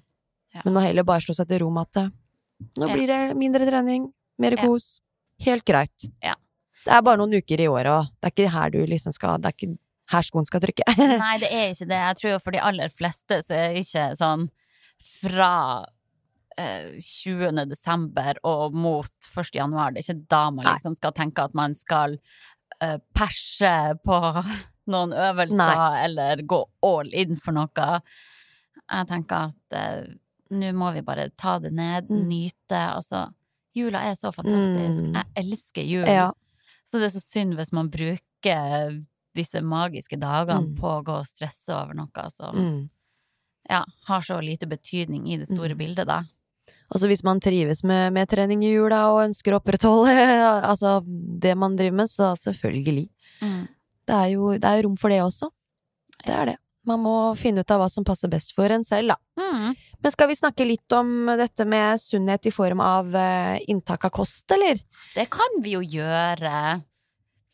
[0.53, 0.61] Ja.
[0.63, 2.09] men å heller bare slå seg til ro med at eh,
[2.77, 4.99] 'nå blir det mindre trening, mer kos',
[5.45, 6.09] helt greit'.
[6.23, 6.35] Ja.
[6.85, 9.37] Det er bare noen uker i året, og det er ikke her du liksom skal
[9.41, 9.77] Det er ikke
[10.11, 10.83] her skoen skal trykke.
[11.19, 11.97] Nei, det er ikke det.
[11.99, 14.45] Jeg tror for de aller fleste så er det ikke sånn
[15.21, 15.85] fra
[16.57, 17.65] eh, 20.
[17.69, 19.51] desember og mot 1.
[19.59, 19.91] januar.
[19.91, 22.15] Det er ikke da man liksom skal tenke at man skal
[22.81, 23.73] eh, perse
[24.05, 24.21] på
[24.93, 26.05] noen øvelser Nei.
[26.05, 27.89] eller gå all in for noe.
[28.87, 30.07] Jeg tenker at eh,
[30.55, 32.23] nå må vi bare ta det ned, Mm.
[32.29, 32.79] nyte.
[32.95, 33.25] Altså,
[33.77, 35.03] jula er så fantastisk.
[35.05, 35.13] Mm.
[35.19, 36.05] Jeg elsker jul.
[36.09, 36.31] ja.
[36.87, 39.01] Så det er så synd hvis man bruker
[39.35, 40.75] disse magiske dagene Mm.
[40.79, 42.89] på å gå og stresse over noe som Mm.
[43.69, 45.77] ja, har så lite betydning i det store Mm.
[45.77, 46.23] bildet, da.
[46.91, 50.07] Og så hvis man trives med, med trening i jula og ønsker å opprettholde
[50.71, 51.01] altså,
[51.39, 53.09] det man driver med, så selvfølgelig.
[54.07, 55.49] Det er jo det er rom for det også.
[56.25, 56.57] Det er det.
[56.87, 59.17] Man må finne ut av hva som passer best for en selv, da.
[59.41, 59.75] Mm.
[60.03, 64.13] Men skal vi snakke litt om dette med sunnhet i form av eh, inntak av
[64.15, 64.79] kost, eller?
[65.15, 66.81] Det kan vi jo gjøre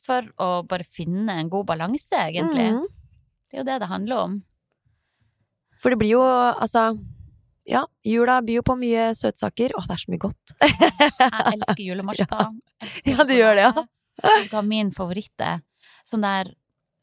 [0.03, 2.67] for å bare finne en god balanse, egentlig.
[2.75, 2.83] Mm.
[3.49, 4.35] Det er jo det det handler om.
[5.81, 6.93] For det blir jo, altså
[7.67, 9.71] Ja, jula byr jo på mye søtsaker.
[9.79, 10.53] Å, det er så mye godt.
[10.59, 12.57] Jeg elsker julemarsipan.
[12.59, 12.89] Ja.
[13.07, 13.85] Ja, du gjør det, ja.
[14.19, 15.61] Det hva min favoritt er?
[16.03, 16.49] Sånn der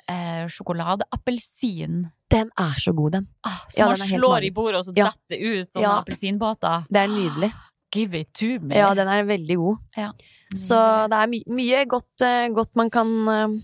[0.04, 2.02] eh, sjokoladeappelsin.
[2.30, 3.26] Den er så god, den.
[3.44, 5.10] Ah, Ja, som man den slår i bordet, og så Ja.
[5.10, 5.98] detter det ut sånne Ja.
[6.00, 6.86] appelsinbåter.
[6.88, 7.52] Det er nydelig.
[7.92, 8.76] Give it to me.
[8.76, 9.78] Ja, den er veldig god.
[9.96, 10.12] Ja.
[10.54, 13.62] Så det er my mye godt, eh, godt man kan eh,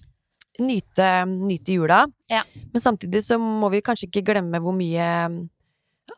[0.60, 2.06] nyte, nyte jula.
[2.30, 2.42] Ja.
[2.72, 5.48] Men samtidig så må vi kanskje ikke glemme hvor mye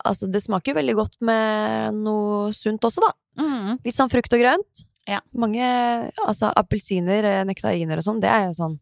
[0.05, 3.13] Altså, det smaker jo veldig godt med noe sunt også, da.
[3.43, 3.79] Mm.
[3.85, 4.83] Litt sånn frukt og grønt.
[5.09, 5.21] Ja.
[5.35, 8.79] Mange altså appelsiner, eh, nektariner og sånn, det er jo sånn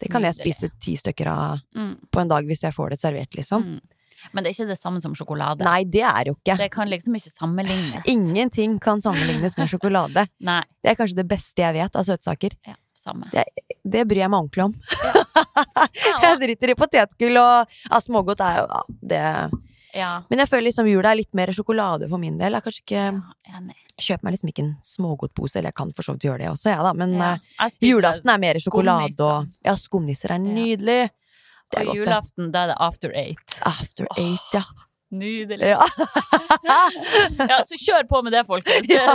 [0.00, 1.94] Det kan jeg spise ti stykker av Mm.
[2.12, 3.62] på en dag hvis jeg får det servert, liksom.
[3.64, 3.80] Mm.
[4.32, 5.60] Men det er ikke det samme som sjokolade.
[5.64, 6.56] Nei, det er jo ikke.
[6.58, 8.02] Det kan liksom ikke sammenlignes.
[8.08, 10.26] Ingenting kan sammenlignes med sjokolade.
[10.40, 10.62] Nei.
[10.82, 12.56] Det er kanskje det beste jeg vet av søtsaker.
[12.66, 13.28] Ja, samme.
[13.84, 14.74] Det bryr jeg meg ordentlig om.
[15.04, 15.22] Ja,
[16.22, 18.82] Jeg og- driter i potetgull og ja, smågodt er jo ja,
[19.12, 19.22] det
[19.96, 20.12] ja.
[20.30, 22.52] Men jeg føler liksom jula er litt mer sjokolade for min del.
[22.58, 23.04] Jeg kanskje ikke
[23.50, 23.60] ja,
[24.06, 26.70] kjøper meg liksom ikke en smågodtpose, eller jeg kan for så vidt gjøre det også,
[26.74, 27.32] jeg da, men Ja.
[27.34, 31.10] eh, Jeg julaften er mer sjokolade og Ja, skumnisser er nydelig.
[31.72, 33.56] Det er Og godt, julaften, da er det after eight.
[33.66, 34.62] After eight, ja.
[35.10, 35.72] Nydelig.
[35.74, 35.80] Ja.
[36.66, 38.88] Ja, så kjør på med det, folkens.
[38.90, 39.14] ja.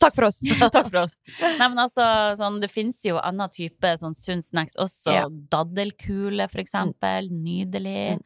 [0.00, 0.40] Takk for oss.
[0.74, 1.14] Takk for oss.
[1.40, 2.04] Nei, men altså,
[2.36, 5.14] sånn, det finnes jo annen type sånn sunn snacks også.
[5.14, 5.24] Ja.
[5.52, 7.30] Daddelkule, for eksempel.
[7.32, 8.18] Nydelig.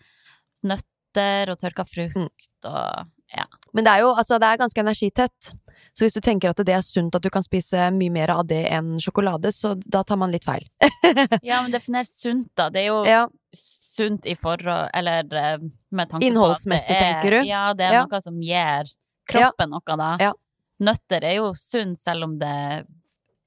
[1.10, 3.44] Nøtter og tørka frukt og ja.
[3.72, 5.52] Men det er jo altså, det er ganske energitett.
[5.94, 8.44] Så hvis du tenker at det er sunt at du kan spise mye mer av
[8.46, 10.66] det enn sjokolade, så da tar man litt feil.
[11.46, 12.68] Ja, men definer sunt, da.
[12.70, 15.58] Det er jo Ja, sunt i forhold Eller eh,
[15.90, 17.48] med tanke Innholdsmessig, på at det er, tenker du?
[17.48, 18.04] Ja, det er Ja.
[18.06, 18.90] noe som gir
[19.30, 20.10] kroppen noe, da.
[20.20, 20.32] Ja.
[20.80, 22.50] Nøtter er jo sunt selv om det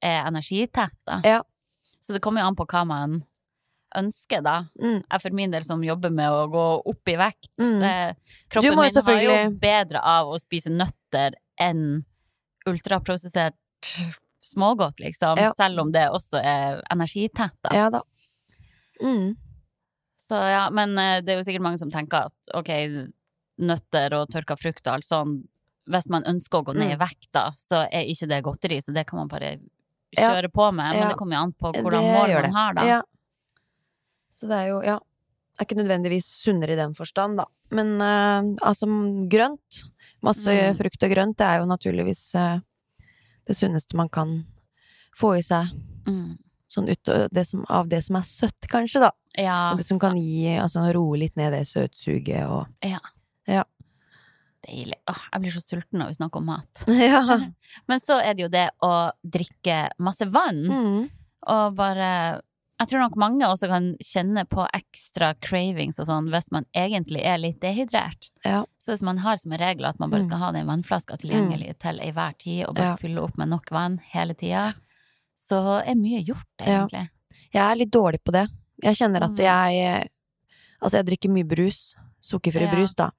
[0.03, 1.19] er energitett, da.
[1.23, 1.41] Ja.
[2.03, 3.21] Så det kommer jo an på hva man
[3.99, 4.55] ønsker, da.
[4.79, 5.03] mm.
[5.09, 7.51] Jeg for min del som jobber med å gå opp i vekt.
[7.61, 7.79] Mm.
[7.83, 7.93] Det,
[8.53, 9.35] kroppen min selvfølgelig...
[9.35, 12.03] har jo bedre av å spise nøtter enn
[12.69, 13.55] ultraprosessert
[14.43, 15.39] smågodt, liksom.
[15.39, 15.53] Ja.
[15.57, 17.73] Selv om det også er energitett, da.
[17.75, 18.03] ja da.
[19.03, 19.33] Mm.
[20.23, 22.69] Så ja, men eh, det er jo sikkert mange som tenker at ok,
[23.63, 25.41] nøtter og tørka frukt og alt sånn
[25.91, 27.01] hvis man ønsker å gå ned i Mm.
[27.01, 29.59] vekt, da, så er ikke det godteri, så det kan man bare
[30.15, 30.29] Ja.
[30.29, 30.93] kjøre på med.
[30.95, 31.09] Men Ja.
[31.09, 33.01] det kommer jo an på hvordan mål man har, da.
[34.33, 34.37] Ja.
[34.39, 34.97] Så det er jo, ja
[35.59, 37.45] Er ikke nødvendigvis sunnere i den forstand, da.
[37.71, 38.87] Men uh, altså,
[39.29, 39.83] grønt
[40.23, 40.77] Masse Mm.
[40.79, 42.59] frukt og grønt det er jo naturligvis uh,
[43.45, 44.45] det sunneste man kan
[45.19, 45.67] få i seg.
[46.07, 46.37] Mm.
[46.71, 49.11] Sånn ut det som, av det som er søtt, kanskje, da.
[49.37, 52.65] Ja, Og det som kan gi Altså roe litt ned det søtsuget og
[54.63, 54.95] deilig.
[55.11, 56.83] Åh, jeg blir så sulten når vi snakker om mat.
[57.03, 57.21] Ja.
[57.89, 58.93] Men så er det jo det å
[59.23, 61.09] drikke masse vann, Mm.
[61.51, 62.41] og bare
[62.79, 67.21] Jeg tror nok mange også kan kjenne på ekstra cravings og sånn hvis man egentlig
[67.23, 68.31] er litt dehydrert.
[68.43, 68.65] Ja.
[68.81, 70.41] Så hvis man har som en regel at man bare skal Mm.
[70.41, 72.95] ha den vannflaska tilgjengelig til enhver tid, og bare Ja.
[72.95, 74.73] fylle opp med nok vann hele tida,
[75.37, 76.87] så er mye gjort, Ja.
[76.87, 77.09] egentlig.
[77.53, 78.49] Jeg er litt dårlig på det.
[78.83, 79.37] Jeg kjenner at Mm.
[79.37, 80.09] jeg
[80.81, 81.95] Altså, jeg drikker mye brus.
[82.21, 82.71] Sukkerfri Ja.
[82.75, 83.11] brus, da.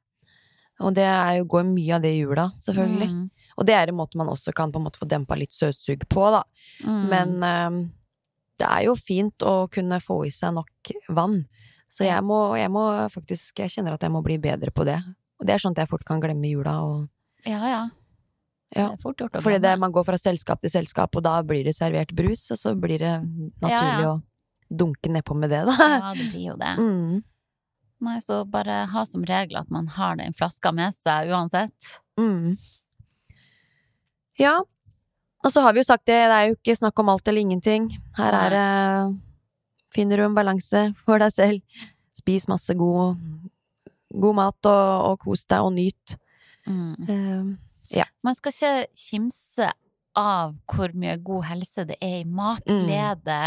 [0.81, 3.09] Og det er jo, går mye av det i jula, selvfølgelig.
[3.09, 3.31] Mm.
[3.57, 6.01] Og det er en måte man også kan på en måte få dempa litt søtsug
[6.07, 6.43] på, da.
[6.85, 7.09] Mm.
[7.09, 7.91] Men ehm,
[8.61, 11.43] det er jo fint å kunne få i seg nok vann.
[11.95, 14.97] Så jeg må, jeg må faktisk Jeg kjenner at jeg må bli bedre på det.
[15.39, 17.05] Og det er sånn at jeg fort kan glemme jula og
[17.47, 17.83] Ja, ja.
[18.75, 18.89] Ja.
[18.91, 21.63] Det fort gjort å Fordi det, man går fra selskap til selskap, og da blir
[21.67, 23.13] det servert brus, og så blir det
[23.63, 24.15] naturlig Ja, ja.
[24.17, 25.77] å dunke nedpå med det, da.
[25.79, 26.75] Ja, det blir jo det.
[26.85, 27.23] Mm.
[28.05, 31.95] Nei, så bare ha som regel at man har den flaska med seg uansett.
[32.21, 32.57] Mm.
[34.37, 34.59] Ja.
[35.45, 37.45] Og så har vi jo sagt det, det er jo ikke snakk om alt eller
[37.45, 37.91] ingenting.
[38.17, 39.21] Her er det
[39.95, 41.83] Finner du en balanse for deg selv.
[42.19, 43.15] Spis masse god,
[44.11, 46.17] god mat, og, og kos deg, og nyt.
[46.67, 47.55] Mm.
[47.95, 49.69] Eh, Man skal ikke kimse
[50.19, 53.39] av hvor mye god helse det er i matglede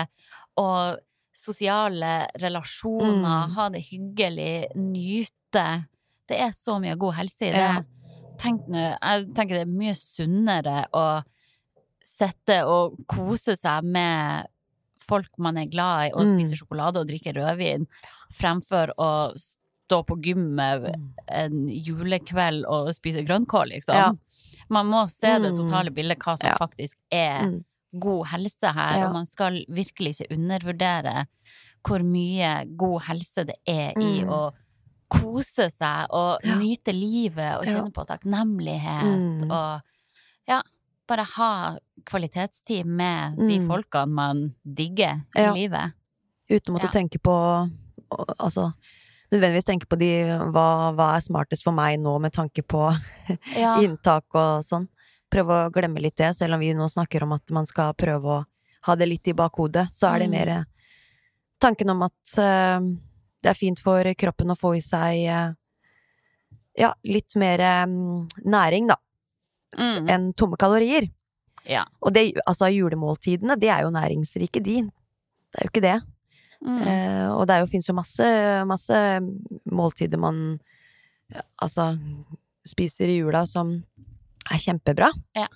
[0.59, 1.01] og
[1.35, 3.51] sosiale relasjoner, Mm.
[3.57, 5.65] ha det hyggelig, nyte.
[6.27, 7.67] Det er så mye god helse i det.
[7.67, 7.83] Ja.
[8.39, 11.03] Tenk nå, jeg tenker det er mye sunnere å
[12.07, 14.47] sitte og kose seg med
[15.07, 16.33] folk man er glad i, og Mm.
[16.35, 17.85] spise sjokolade og drikke rødvin,
[18.35, 20.89] fremfor å stå på gymmet
[21.31, 23.95] en julekveld og spise grønnkål, liksom.
[23.95, 24.11] Ja.
[24.69, 25.57] Man må se det Mm.
[25.61, 26.57] totale bildet, hva som Ja.
[26.59, 27.63] faktisk er Mm.
[27.97, 29.07] god helse her, Ja.
[29.07, 31.25] og man skal virkelig ikke undervurdere
[31.85, 34.27] hvor mye god helse det er i Mm.
[34.29, 34.53] å
[35.09, 39.51] kose seg og nyte livet og kjenne på takknemlighet Mm.
[39.51, 39.81] og
[40.49, 40.61] ja,
[41.07, 43.67] bare ha kvalitetstid med de Mm.
[43.67, 45.53] folkene man digger i Ja.
[45.53, 45.93] livet.
[46.49, 47.01] Uten å måtte Ja.
[47.01, 47.33] tenke på
[48.39, 48.73] Altså
[49.33, 52.85] nødvendigvis tenke på de hva, hva er smartest for meg nå med tanke på
[53.57, 53.75] Ja.
[53.81, 54.87] inntak og sånn.
[55.29, 58.23] Prøve å glemme litt det, selv om vi nå snakker om at man skal prøve
[58.23, 58.45] å
[58.83, 60.31] ha det litt i bakhodet, så er det Mm.
[60.31, 60.63] mer eh,
[61.59, 62.79] tanken om at uh,
[63.43, 65.53] det er fint for kroppen å få i seg uh,
[66.77, 68.95] ja, litt mer um, næring, da,
[69.75, 70.07] Mm.
[70.09, 71.09] enn tomme kalorier.
[71.67, 71.83] Ja.
[72.01, 74.77] Og det, altså julemåltidene, de er jo næringsrike, de.
[75.51, 75.97] Det er jo ikke det.
[76.63, 76.79] Mm.
[76.87, 78.23] Eh, og det fins jo, masse,
[78.65, 78.95] masse
[79.69, 80.59] måltider man
[81.61, 81.91] altså
[82.65, 83.75] spiser i jula som
[84.49, 85.11] er kjempebra.
[85.35, 85.47] Ja.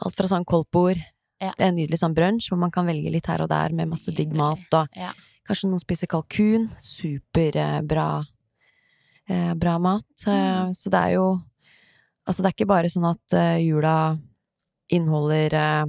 [0.00, 0.96] Alt fra sånn koldtbord
[1.40, 1.52] Ja.
[1.56, 3.86] Det er en nydelig sånn brunsj hvor man kan velge litt her og der med
[3.92, 5.12] masse digg mat, og Ja.
[5.46, 6.64] kanskje noen spiser kalkun.
[6.82, 8.24] Superbra
[9.28, 10.04] eh, bra mat.
[10.26, 10.74] Eh, Mm.
[10.74, 11.40] Så det er jo
[12.28, 13.94] Altså, det er ikke bare sånn at eh, jula
[14.92, 15.84] inneholder eh,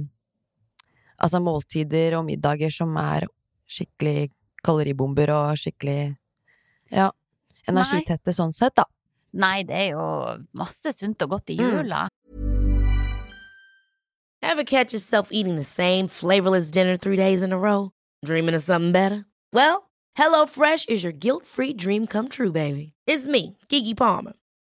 [1.20, 3.26] altså måltider og middager som er
[3.70, 4.30] skikkelig
[4.64, 6.14] kaloribomber og skikkelig
[6.92, 7.10] ja,
[7.68, 8.86] energitette sånn sett, da.
[9.36, 10.06] Nei, det er jo
[10.58, 11.70] masse sunt og godt i Mm.
[11.76, 12.08] jula.
[14.42, 17.92] Ever catch yourself eating the same flavorless dinner three days in a row?
[18.24, 19.26] Dreaming of something better?
[19.52, 22.94] Well, HelloFresh is your guilt free dream come true, baby.
[23.06, 24.32] It's me, Gigi Palmer.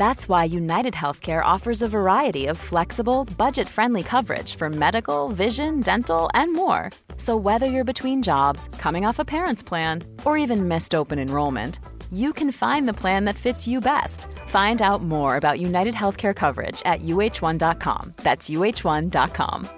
[0.00, 5.82] That's why United Healthcare offers a variety of flexible, budget friendly coverage for medical, vision,
[5.82, 6.88] dental, and more.
[7.18, 11.80] So, whether you're between jobs, coming off a parent's plan, or even missed open enrollment,
[12.10, 14.26] you can find the plan that fits you best.
[14.46, 18.14] Find out more about United Healthcare coverage at uh1.com.
[18.24, 19.68] That's uh1.com.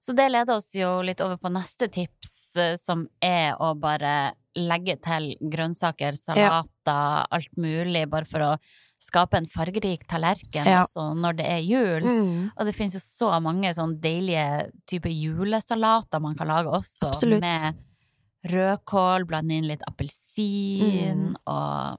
[0.00, 4.34] Så det leder oss jo litt over på neste tips, eh, som er å bare
[4.56, 8.56] legge til grønnsaker, salater, alt mulig, bare for å
[9.02, 10.82] skape en fargerik tallerken Ja.
[10.84, 12.02] også når det er jul.
[12.04, 12.50] Mm.
[12.56, 17.08] Og det finnes jo så mange sånn deilige typer julesalater man kan lage også.
[17.10, 17.40] Absolutt.
[17.40, 17.74] Med
[18.44, 21.36] rødkål, blande inn litt appelsin Mm.
[21.46, 21.98] og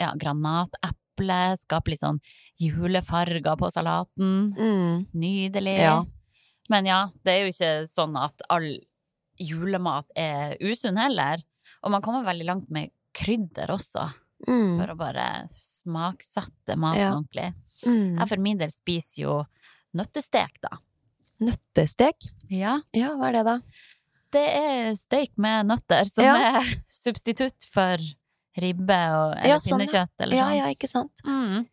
[0.00, 1.56] ja, granateple.
[1.58, 2.20] Skape litt sånn
[2.60, 4.54] julefarger på salaten.
[4.56, 5.06] Mm.
[5.14, 5.78] Nydelig.
[5.78, 6.04] Ja.
[6.70, 8.78] Men ja, det er jo ikke sånn at all
[9.38, 11.42] julemat er usunn heller.
[11.82, 14.12] Og man kommer veldig langt med krydder også,
[14.48, 14.78] Mm.
[14.80, 17.12] for å bare smaksette maten Ja.
[17.14, 17.54] ordentlig.
[17.86, 18.18] Mm.
[18.18, 19.46] Jeg for min del spiser jo
[19.94, 20.78] nøttestek, da.
[21.40, 22.28] Nøttestek?
[22.50, 23.58] Ja, Ja, hva er det, da?
[24.32, 26.58] det er steik med nøtter, som Ja.
[26.58, 27.98] er substitutt for
[28.56, 30.56] ribbe og, eller Ja, sånn, pinnekjøtt eller Ja, sånn.
[30.56, 31.22] ja, ikke sant.
[31.24, 31.66] Mm.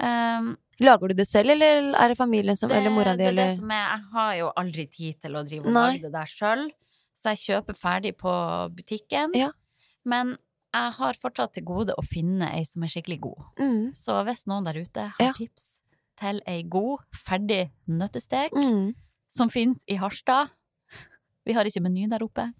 [0.00, 3.26] Um, Lager du det selv, eller er det familien som det, Eller mora di, det
[3.32, 6.12] eller det som er Jeg har jo aldri tid til å drive og lage det
[6.12, 6.68] der sjøl,
[7.18, 8.30] så jeg kjøper ferdig på
[8.76, 9.34] butikken.
[9.34, 9.48] Ja.
[10.06, 10.36] Men
[10.74, 13.42] jeg har fortsatt til gode å finne ei som er skikkelig god.
[13.58, 13.94] mm.
[13.98, 15.32] Så hvis noen der ute har Ja.
[15.32, 15.80] tips
[16.18, 18.94] til ei god, ferdig nøttestek Mm.
[19.28, 20.50] som fins i Harstad
[21.46, 22.52] Vi har ikke meny der oppe.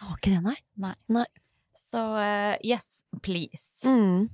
[0.00, 0.56] Har ikke det, nei?
[0.76, 0.94] Nei.
[1.08, 1.26] Nei.
[1.74, 3.72] Så uh, yes, please.
[3.84, 4.28] Mm.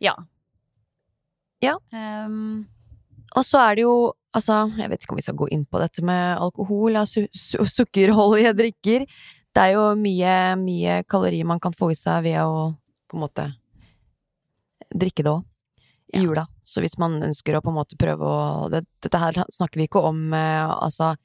[0.00, 0.14] Ja.
[1.62, 1.76] Ja.
[1.94, 2.66] Um,
[3.36, 5.80] Og så er det jo, altså, jeg vet ikke om vi skal gå inn på
[5.80, 9.06] dette med alkohol og su su sukkerholdige drikker.
[9.52, 12.74] Det er jo mye, mye kalorier man kan få i seg ved å
[13.08, 13.46] på en måte
[14.92, 15.44] drikke det òg.
[16.12, 16.22] I Ja.
[16.26, 16.46] jula.
[16.64, 19.86] Så hvis man ønsker å på en måte prøve å det, Dette her snakker vi
[19.88, 21.16] ikke om eh, altså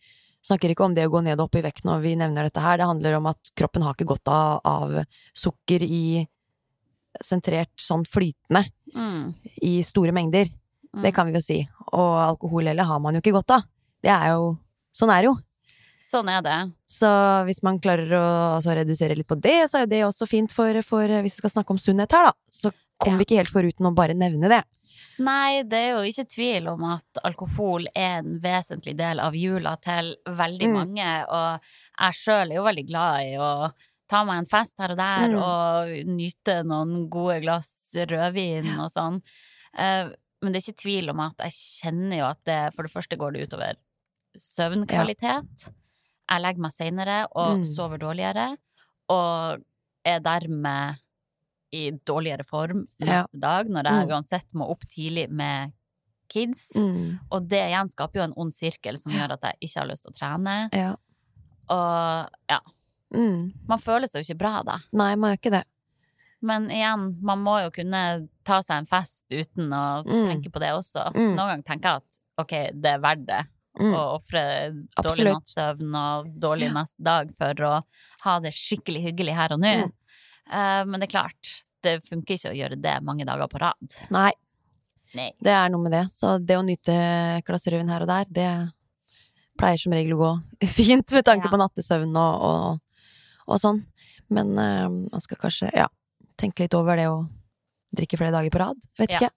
[0.47, 2.61] Snakker ikke om det å gå ned og opp i vekt når vi nevner dette
[2.61, 2.77] her.
[2.77, 5.03] Det handler om at kroppen har ikke godt av, av
[5.35, 6.25] sukker i
[7.23, 10.47] sentrert sånn flytende mm, i store mengder.
[10.93, 11.01] mm.
[11.03, 11.59] Det kan vi jo si.
[11.93, 13.67] Og alkohol heller har man jo ikke godt av.
[14.03, 14.57] Det er jo
[14.97, 15.35] Sånn er det jo.
[16.07, 16.55] Sånn er det.
[16.89, 17.09] Så
[17.45, 18.23] hvis man klarer å
[18.55, 21.41] altså, redusere litt på det, så er jo det også fint for, for Hvis vi
[21.43, 23.19] skal snakke om sunnhet her, da, så kommer Ja.
[23.19, 24.63] vi ikke helt foruten å bare nevne det.
[25.19, 29.75] Nei, det er jo ikke tvil om at alkohol er en vesentlig del av jula
[29.81, 30.73] til veldig Mm.
[30.73, 31.59] mange, og
[31.99, 33.71] jeg sjøl er jo veldig glad i å
[34.07, 35.41] ta meg en fest her og der Mm.
[35.41, 39.21] og nyte noen gode glass rødvin og sånn.
[39.77, 42.91] Uh, Men det er ikke tvil om at jeg kjenner jo at det for det
[42.93, 43.73] første går det utover
[44.37, 45.69] søvnkvalitet.
[46.29, 47.65] Jeg legger meg seinere og Mm.
[47.65, 48.57] sover dårligere,
[49.09, 49.63] og
[50.05, 50.99] er dermed
[51.73, 53.23] i dårligere form Ja.
[53.23, 54.11] neste dag, når jeg Mm.
[54.13, 55.73] uansett må opp tidlig med
[56.29, 56.71] kids.
[56.75, 57.19] Mm.
[57.31, 60.03] Og det igjen skaper jo en ond sirkel som gjør at jeg ikke har lyst
[60.03, 60.69] til å trene.
[60.73, 60.95] Ja.
[61.69, 62.59] Og ja,
[63.13, 63.53] Mm.
[63.67, 64.79] man føler seg jo ikke bra da.
[64.91, 65.63] Nei, man gjør ikke det.
[66.41, 68.01] Men igjen, man må jo kunne
[68.45, 70.27] ta seg en fest uten å Mm.
[70.29, 71.07] tenke på det også.
[71.15, 71.35] Mm.
[71.35, 73.39] Noen ganger tenker jeg at ok, det er verdt det
[73.79, 73.93] Mm.
[73.93, 74.43] å ofre
[75.05, 77.83] dårlig nattsøvn og dårlig neste dag for å
[78.23, 79.91] ha det skikkelig hyggelig her og nå.
[80.49, 83.97] Eh, men det er klart, det funker ikke å gjøre det mange dager på rad.
[84.09, 84.31] Nei,
[85.15, 85.31] Nei.
[85.41, 86.05] det er noe med det.
[86.09, 86.89] Så det å nyte
[87.37, 88.71] et glass rødvin her og der, det
[89.57, 90.31] pleier som regel å gå
[90.67, 91.51] fint med tanke Ja.
[91.51, 92.79] på nattesøvn og, og,
[93.47, 93.83] og sånn.
[94.29, 95.87] Men uh, man skal kanskje, ja,
[96.37, 97.21] tenke litt over det å
[97.95, 98.77] drikke flere dager på rad.
[98.99, 99.19] Vet Ja.
[99.21, 99.31] ikke.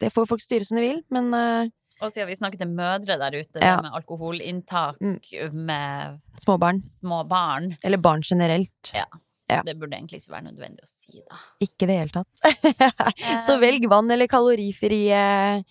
[0.00, 1.68] Det får folk styre som de vil, men uh,
[2.02, 3.76] Og siden vi snakket til mødre der ute, Ja.
[3.76, 5.54] det med alkoholinntak Mm.
[5.54, 9.06] med småbarn, små barn, eller barn generelt, Ja.
[9.48, 9.62] Ja.
[9.62, 11.36] det burde egentlig ikke være nødvendig å si, da.
[11.60, 12.28] ikke i det hele tatt.
[13.46, 15.62] Så velg vann eller kalorifri eh,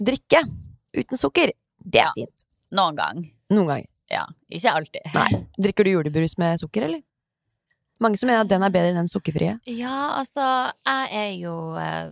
[0.00, 0.42] drikke
[0.96, 1.52] uten sukker.
[1.84, 2.12] Det er Ja.
[2.16, 2.44] fint.
[2.72, 3.30] Noen gang.
[3.50, 3.86] Noen gang.
[4.10, 4.26] Ja.
[4.50, 5.02] Ikke alltid.
[5.14, 5.46] Nei.
[5.60, 7.02] Drikker du julebrus med sukker, eller?
[8.02, 9.54] Mange som mener at den er bedre enn den sukkerfrie.
[9.70, 10.44] Ja, altså,
[10.86, 12.08] jeg er jo eh,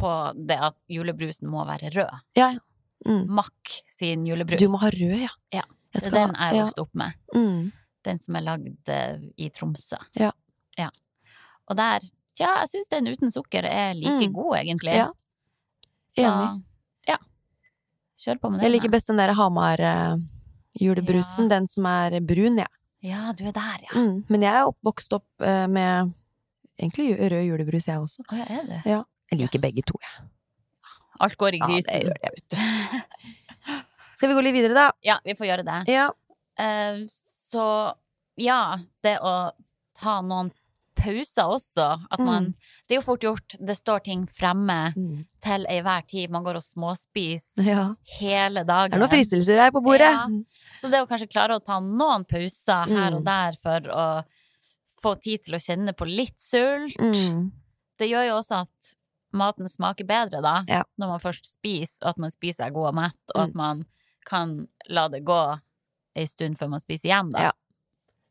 [0.00, 0.10] på
[0.48, 2.12] det at julebrusen må være rød.
[2.38, 2.48] Ja.
[3.06, 3.24] Mm.
[3.36, 3.62] Mack
[3.92, 4.60] sin julebrus.
[4.62, 5.32] Du må ha rød, ja.
[5.52, 5.62] Ja,
[5.92, 6.68] Jeg er skal den ha- jeg ja.
[6.80, 7.12] opp med.
[7.36, 7.72] Mm.
[8.04, 9.96] Den som er lagd eh, i Tromsø.
[10.18, 10.30] Ja.
[10.78, 10.88] ja.
[11.68, 12.00] Og der
[12.36, 14.32] Ja, jeg syns den uten sukker er like Mm.
[14.34, 14.94] god, egentlig.
[14.96, 15.06] Ja.
[16.16, 16.62] Så, Enig.
[17.06, 17.16] ja.
[18.18, 18.64] Kjør på med den.
[18.66, 21.48] Jeg liker best den der Hamar-julebrusen, Ja.
[21.58, 22.66] den som er brun, ja.
[23.04, 23.92] Ja, du er der, ja.
[24.00, 24.22] Mm.
[24.32, 26.12] Men jeg er oppvokst opp eh, med
[26.80, 28.24] egentlig rød julebrus, jeg også.
[28.32, 28.76] Å ja, er du?
[28.88, 29.02] Ja.
[29.32, 29.64] Jeg liker Yes.
[29.66, 30.24] begge to, jeg.
[31.24, 32.06] Alt går i Ja, det grisen.
[32.08, 32.56] gjør det, vet du.
[34.18, 34.86] Skal vi gå litt videre, da?
[35.04, 35.78] Ja, vi får gjøre det.
[35.92, 36.08] Ja.
[36.58, 37.04] Eh,
[37.52, 37.66] så
[38.40, 38.58] ja,
[39.04, 39.34] det å
[40.00, 40.50] ta noen
[41.04, 41.86] pauser også.
[42.10, 42.54] At man Mm.
[42.88, 43.56] Det er jo fort gjort.
[43.60, 45.26] Det står ting fremme Mm.
[45.44, 46.30] til enhver tid.
[46.30, 47.84] Man går og småspiser ja.
[48.18, 48.90] hele dagen.
[48.90, 50.08] Det er noen fristelser her på bordet.
[50.10, 50.26] Ja.
[50.80, 53.16] Så det å kanskje klare å ta noen pauser her Mm.
[53.16, 54.24] og der for å
[55.02, 57.50] få tid til å kjenne på litt sult, Mm.
[57.98, 58.94] det gjør jo også at
[59.34, 60.64] maten smaker bedre, da.
[60.68, 60.82] Ja.
[60.98, 63.56] Når man først spiser, og at man spiser god og mett, og at Mm.
[63.56, 63.84] man
[64.24, 65.60] kan la det gå
[66.16, 67.38] ei stund før man spiser igjen, da.
[67.42, 67.52] Ja.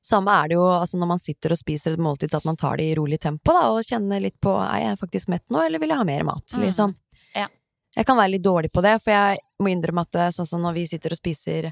[0.04, 2.76] Samme er det jo altså når man sitter og spiser et måltid, at man tar
[2.78, 5.80] det i rolig tempo, da, og kjenner litt på er jeg faktisk mett nå, eller
[5.80, 6.62] vil jeg ha mer mat, Mm.
[6.66, 6.96] liksom.
[7.36, 7.48] Ja.
[7.96, 10.62] Jeg kan være litt dårlig på det, for jeg må innrømme at det, sånn som
[10.62, 11.72] når vi sitter og spiser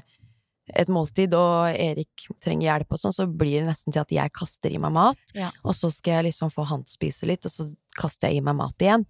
[0.74, 4.32] et måltid, og Erik trenger hjelp og sånn, så blir det nesten til at jeg
[4.32, 5.50] kaster i meg mat, Ja.
[5.64, 7.68] og så skal jeg liksom få han til å spise litt, og så
[7.98, 9.04] kaster jeg i meg mat igjen.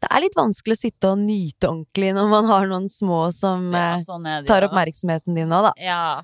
[0.00, 3.72] Det er litt vanskelig å sitte og nyte ordentlig når man har noen små som
[3.72, 5.72] Ja, eh, sånn det tar oppmerksomheten din nå, da.
[5.80, 6.22] Ja.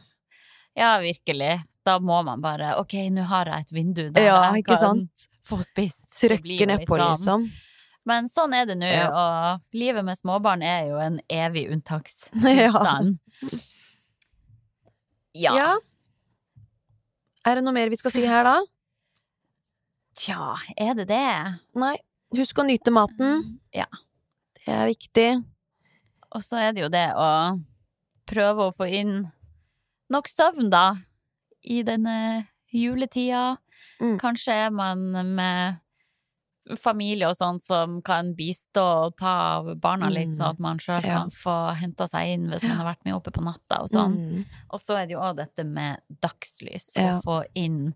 [0.76, 1.62] Ja, virkelig.
[1.84, 5.26] Da må man bare Ok, nå har jeg et vindu der Ja, jeg kan sant?
[5.44, 6.06] få spist.
[6.14, 7.10] Trykke nedpå, sånn.
[7.16, 7.50] liksom.
[8.06, 9.08] Men sånn er det nå, Ja.
[9.10, 13.18] og livet med småbarn er jo en evig unntakstilstand.
[15.34, 15.54] Ja.
[15.54, 15.70] Ja.
[17.46, 18.56] Er det noe mer vi skal si her, da?
[20.20, 21.58] Tja, er det det?
[21.78, 21.96] Nei.
[22.36, 23.58] Husk å nyte maten.
[23.74, 23.86] Ja.
[24.60, 25.28] Det er viktig.
[26.34, 27.28] Og så er det jo det å
[28.30, 29.24] prøve å få inn
[30.10, 30.94] nok søvn, da,
[31.62, 33.56] i denne juletida.
[34.00, 34.18] Mm.
[34.20, 35.78] Kanskje er man med
[36.78, 41.02] familie og sånn som kan bistå og ta av barna litt, sånn at man sjøl
[41.02, 41.22] Ja.
[41.22, 44.14] kan få henta seg inn hvis man har vært med oppe på natta og sånn.
[44.16, 44.44] Mm.
[44.70, 47.18] Og så er det jo òg dette med dagslys, Ja.
[47.18, 47.94] å få inn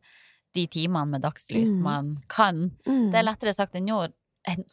[0.54, 1.82] de timene med dagslys Mm.
[1.82, 2.70] man kan.
[2.86, 3.10] Mm.
[3.12, 4.12] Det er lettere sagt enn gjort.
[4.48, 4.64] enn-.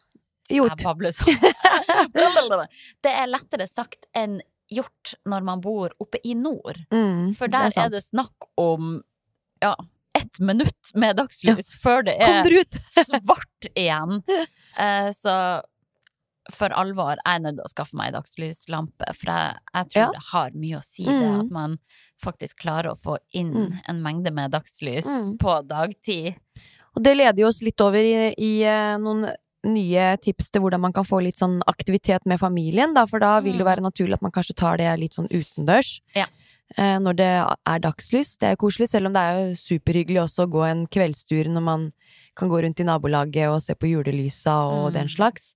[0.50, 2.66] Jeg babler sånn.
[3.02, 4.40] Det er lettere sagt enn
[4.74, 6.78] gjort når man bor oppe i nord.
[6.92, 7.34] Mm.
[7.38, 9.02] For Det der er er, det snakk om
[9.62, 9.74] ja,
[10.14, 12.44] ett minutt med dagslys før det er
[13.06, 14.22] svart igjen.
[14.78, 15.36] Eh, så
[16.50, 20.08] for alvor, jeg er nødt til å skaffe meg dagslyslampe, for jeg, jeg tror Ja.
[20.10, 21.40] det har mye å si, det Mm.
[21.44, 21.76] at man
[22.22, 23.78] faktisk klarer å få inn Mm.
[23.88, 25.38] en mengde med dagslys Mm.
[25.38, 26.34] på dagtid.
[26.96, 29.30] Og det leder jo oss litt over i, i eh, noen
[29.64, 33.40] nye tips til hvordan man kan få litt sånn aktivitet med familien, da, for da
[33.40, 33.70] vil det Mm.
[33.70, 36.00] være naturlig at man kanskje tar det litt sånn utendørs.
[36.16, 36.26] Ja.
[36.76, 37.28] Eh, når det
[37.66, 38.38] er dagslys.
[38.38, 41.62] Det er koselig, selv om det er jo superhyggelig også å gå en kveldstur når
[41.62, 41.92] man
[42.34, 44.92] kan gå rundt i nabolaget og se på julelysa og Mm.
[44.94, 45.54] den slags.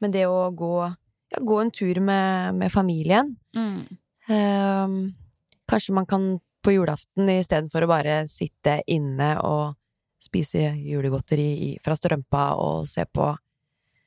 [0.00, 0.96] Men det å gå,
[1.32, 3.98] ja, gå en tur med, med familien Mm.
[4.28, 5.14] Ehm,
[5.68, 9.76] kanskje man kan på julaften istedenfor å bare sitte inne og
[10.18, 13.36] spise julegodteri fra strømpa og se på,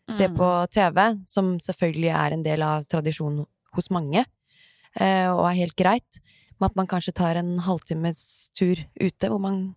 [0.09, 0.35] se Mm.
[0.37, 4.25] på TV, som selvfølgelig er en del av tradisjonen hos mange,
[4.99, 6.19] eh, og er helt greit,
[6.59, 9.75] med at man kanskje tar en halvtimes tur ute, hvor man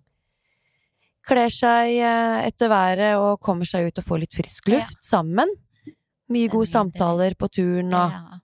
[1.26, 4.76] kler seg eh, etter været og kommer seg ut og får litt frisk Ja.
[4.78, 5.48] luft sammen.
[6.28, 8.40] Mye gode samtaler på turen og Ja.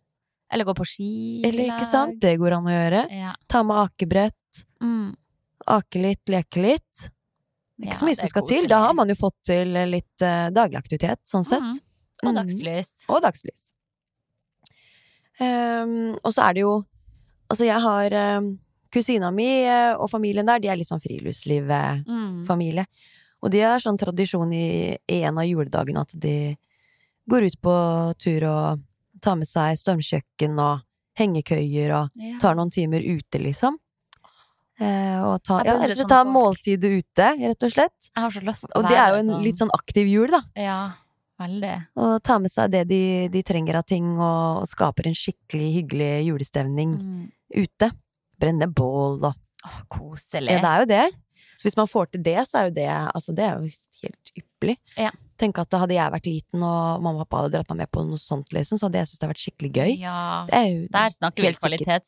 [0.53, 1.43] Eller gå på ski.
[1.45, 2.19] Eller ikke sant?
[2.21, 3.11] Det går an å gjøre.
[3.13, 3.35] Ja.
[3.47, 5.15] Ta med akebrett, Mm.
[5.69, 7.11] ake litt, leke litt.
[7.83, 8.69] Ikke så mye som skal til.
[8.69, 11.61] Da har man jo fått til litt uh, daglig aktivitet, sånn sett.
[11.61, 11.81] Mm.
[12.23, 12.37] Og Mm.
[12.37, 12.89] dagslys.
[13.09, 13.73] Og dagslys.
[15.41, 16.73] Um, og så er det jo
[17.51, 18.51] Altså, jeg har um,
[18.95, 22.85] kusina mi eh, og familien der, de er litt sånn friluftslivfamilie.
[22.85, 22.87] Mm.
[23.43, 26.55] Og de har sånn tradisjon i, i en av juledagene at de
[27.27, 27.75] går ut på
[28.23, 28.85] tur og
[29.25, 30.85] tar med seg stormkjøkken og
[31.19, 32.37] hengekøyer og Ja.
[32.39, 33.81] tar noen timer ute, liksom.
[34.81, 38.09] Eh, og ta, ja, og slett ta måltidet ute, rett og slett.
[38.15, 40.31] Jeg har så lyst til å Og det er jo en litt sånn aktiv jul,
[40.33, 40.41] da.
[40.57, 40.79] Ja,
[41.41, 41.75] veldig.
[42.01, 45.71] Og ta med seg det de, de trenger av ting, og, og skaper en skikkelig
[45.77, 47.31] hyggelig julestemning Mm.
[47.61, 47.91] ute.
[48.41, 49.35] Brenne bål og
[49.67, 50.55] Åh, koselig.
[50.57, 51.15] Ja, det er jo det.
[51.61, 53.69] Så hvis man får til det, så er jo det Altså, det er jo
[54.01, 54.77] helt ypperlig.
[54.97, 55.11] Ja.
[55.37, 58.01] Tenk at hadde jeg vært liten og mamma og pappa hadde dratt meg med på
[58.09, 59.93] noe sånt, liksom, så hadde jeg syntes det hadde vært skikkelig gøy.
[60.01, 61.61] Ja, Det jo der snakker vi helt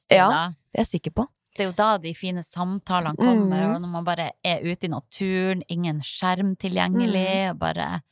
[0.08, 0.16] da.
[0.16, 0.28] Ja.
[0.72, 1.26] Det er jeg sikker på.
[1.55, 3.74] Det er jo da de fine samtalene kommer, Mm.
[3.74, 7.50] og når man bare er ute i naturen, ingen skjerm tilgjengelig, Mm.
[7.50, 8.03] og bare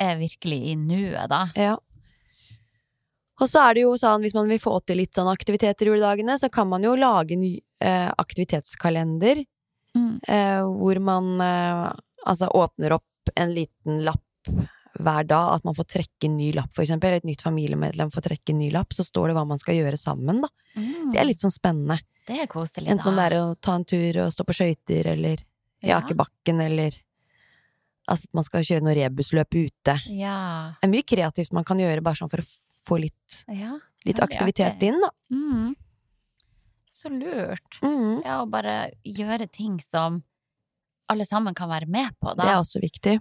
[0.00, 1.46] er virkelig i nuet, da.
[1.54, 1.76] Ja.
[3.40, 5.90] Og så er det jo sånn, hvis man vil få til litt sånn aktiviteter i
[5.90, 9.44] juledagene, så kan man jo lage en eh, aktivitetskalender,
[9.94, 10.18] Mm.
[10.26, 11.92] eh, hvor man eh,
[12.26, 14.20] altså åpner opp en liten lapp
[14.94, 18.12] hver dag, at man får trekke en ny lapp, for eksempel, eller et nytt familiemedlem
[18.14, 20.50] får trekke en ny lapp, så står det hva man skal gjøre sammen, da.
[20.76, 21.14] Mm.
[21.14, 21.98] Det er litt sånn spennende.
[22.24, 25.10] Det er koselig, Enten om det er å ta en tur og stå på skøyter,
[25.12, 25.42] eller
[25.84, 26.94] i bakken, eller
[28.08, 29.96] altså at man skal kjøre noe rebusløp ute.
[30.12, 30.36] Ja.
[30.78, 32.48] Det er mye kreativt man kan gjøre bare sånn for å
[32.84, 33.74] få litt, ja.
[34.04, 35.10] litt aktivitet inn, da.
[35.32, 35.74] Mm.
[36.94, 37.80] Så lurt.
[37.82, 38.22] Mm.
[38.24, 40.22] Ja, å bare gjøre ting som
[41.10, 42.44] alle sammen kan være med på, da.
[42.44, 43.18] Det er også viktig.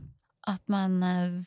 [0.48, 1.42] At man eh,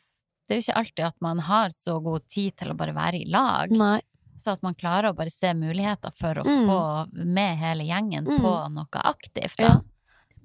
[0.47, 3.21] Det er jo ikke alltid at man har så god tid til å bare være
[3.21, 3.71] i lag.
[3.71, 3.99] Nei.
[4.39, 6.65] Så at man klarer å bare se muligheter for å Mm.
[6.69, 8.39] få med hele gjengen Mm.
[8.39, 9.63] på noe aktivt, da.
[9.63, 9.79] Ja.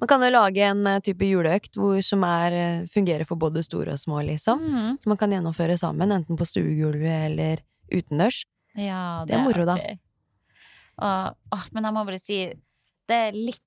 [0.00, 3.62] Man kan jo lage en eh, type juleøkt hvor, som er, eh, fungerer for både
[3.62, 4.58] store og små, liksom.
[4.58, 4.98] Mm.
[5.02, 7.58] Som man kan gjennomføre sammen, enten på stuegulvet eller
[7.92, 8.44] utendørs.
[8.74, 9.76] Ja, Det er moro, da.
[10.98, 12.38] Og, å, men jeg må bare si,
[13.08, 13.60] det er litt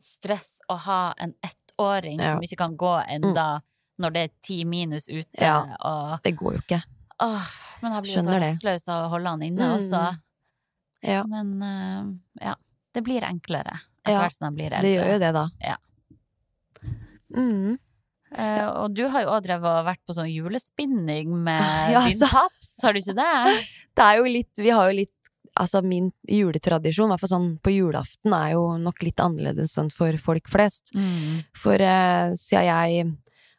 [0.00, 2.30] stress å ha en ettåring Ja.
[2.30, 2.34] Mm.
[2.36, 3.60] som ikke kan gå enda
[4.02, 5.76] når det er ti minus ute, Ja.
[5.80, 6.82] og Det går jo ikke.
[7.22, 7.46] åh,
[7.82, 9.74] Men jeg blir jo så rastløs av å holde han inne Mm.
[9.78, 10.18] også.
[11.04, 12.54] Ja, Men uh, ja,
[12.94, 14.82] det blir enklere etter hvert som jeg blir eldre.
[14.82, 15.48] det gjør jo det, da.
[15.60, 15.76] Ja.
[17.34, 17.78] Mm.
[18.34, 22.18] Uh, og du har jo òg drevet og vært på sånn julespinning med Ja, din
[22.18, 23.66] paps, har du ikke det?
[23.94, 25.10] Det er jo litt Vi har jo litt
[25.54, 29.86] Altså, min juletradisjon, i hvert fall sånn på julaften, er jo nok litt annerledes enn
[29.94, 30.90] for folk flest.
[30.98, 31.44] Mm.
[31.54, 33.04] For uh, siden jeg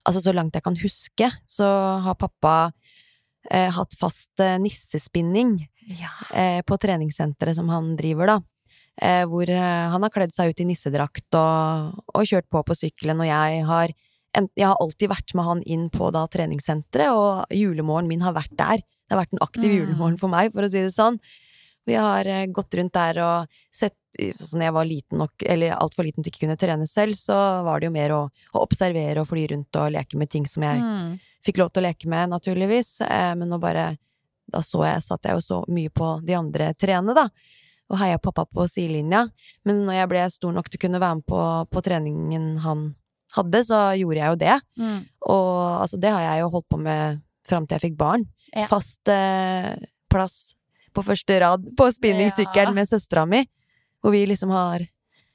[0.05, 1.65] Altså, så langt jeg kan huske, så
[2.05, 2.71] har pappa
[3.51, 6.09] eh, hatt fast eh, nissespinning Ja.
[6.33, 8.39] eh, på treningssenteret som han driver, da.
[9.01, 12.77] Eh, hvor eh, han har kledd seg ut i nissedrakt og, og kjørt på på
[12.79, 13.93] sykkelen, og jeg har
[14.35, 18.33] en, jeg har alltid vært med han inn på da treningssenteret, og julemorgenen min har
[18.35, 18.77] vært der.
[19.05, 19.75] Det har vært en aktiv Mm.
[19.79, 21.19] julemorgen for meg, for å si det sånn.
[21.85, 26.05] Vi har eh, gått rundt der og sett Sånn jeg var liten nok, eller altfor
[26.07, 27.35] liten til ikke kunne trene selv, så
[27.67, 28.19] var det jo mer å,
[28.55, 31.17] å observere og fly rundt og leke med ting som jeg Mm.
[31.43, 33.01] fikk lov til å leke med, naturligvis.
[33.03, 33.97] Eh, men nå bare
[34.47, 37.27] Da så jeg, satt jeg jo så mye på de andre trene, da.
[37.91, 39.25] Og heia pappa på sidelinja.
[39.65, 41.41] Men når jeg ble stor nok til å kunne være med på,
[41.75, 42.95] på treningen han
[43.35, 44.57] hadde, så gjorde jeg jo det.
[44.79, 44.99] Mm.
[45.27, 48.23] Og altså, det har jeg jo holdt på med fram til jeg fikk barn.
[48.55, 48.69] Ja.
[48.71, 49.75] Fast eh,
[50.07, 50.53] plass
[50.95, 52.79] på første rad på spinningsykkelen Ja.
[52.79, 53.45] med søstera mi.
[54.01, 54.83] Hvor vi liksom har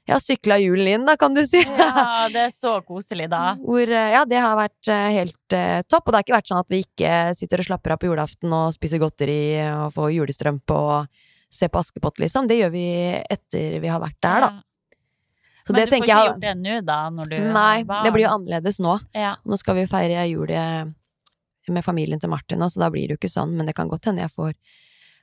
[0.07, 1.61] ja, sykla julen inn, da, kan du si.
[1.61, 3.55] Ja, det er så koselig, da.
[3.61, 6.07] Hvor, eh, ja, det har vært eh, helt uh, topp.
[6.07, 8.55] Og det har ikke vært sånn at vi ikke sitter og slapper av på julaften
[8.55, 12.47] og spiser godteri og får julestrømpe og ser på Askepott, liksom.
[12.49, 12.85] Det gjør vi
[13.21, 14.51] etter vi har vært der, da.
[14.55, 14.67] Ja.
[15.61, 17.01] Så Men du får ikke jeg gjort det nå, da?
[17.13, 18.07] Når du Nei, var...
[18.07, 18.95] det blir jo annerledes nå.
[19.13, 19.35] Ja.
[19.45, 20.49] Nå skal vi feire jul
[21.69, 23.53] med familien til Martin så da blir det jo ikke sånn.
[23.57, 24.55] Men det kan godt hende jeg får,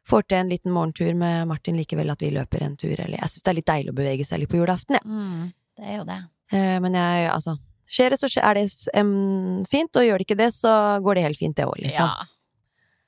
[0.09, 2.95] får til en liten morgentur med Martin likevel, at vi løper en tur.
[2.97, 5.05] Eller jeg syns det er litt deilig å bevege seg litt på julaften, jeg.
[5.07, 6.19] Mm, det er jo det.
[6.53, 8.67] Eh, Men jeg, altså Skjer det, så er det
[9.01, 12.05] um, fint, og gjør det ikke det, så går det helt fint, det òg, liksom.
[12.05, 12.27] Ja.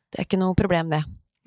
[0.09, 1.03] Det er ikke noe problem, det.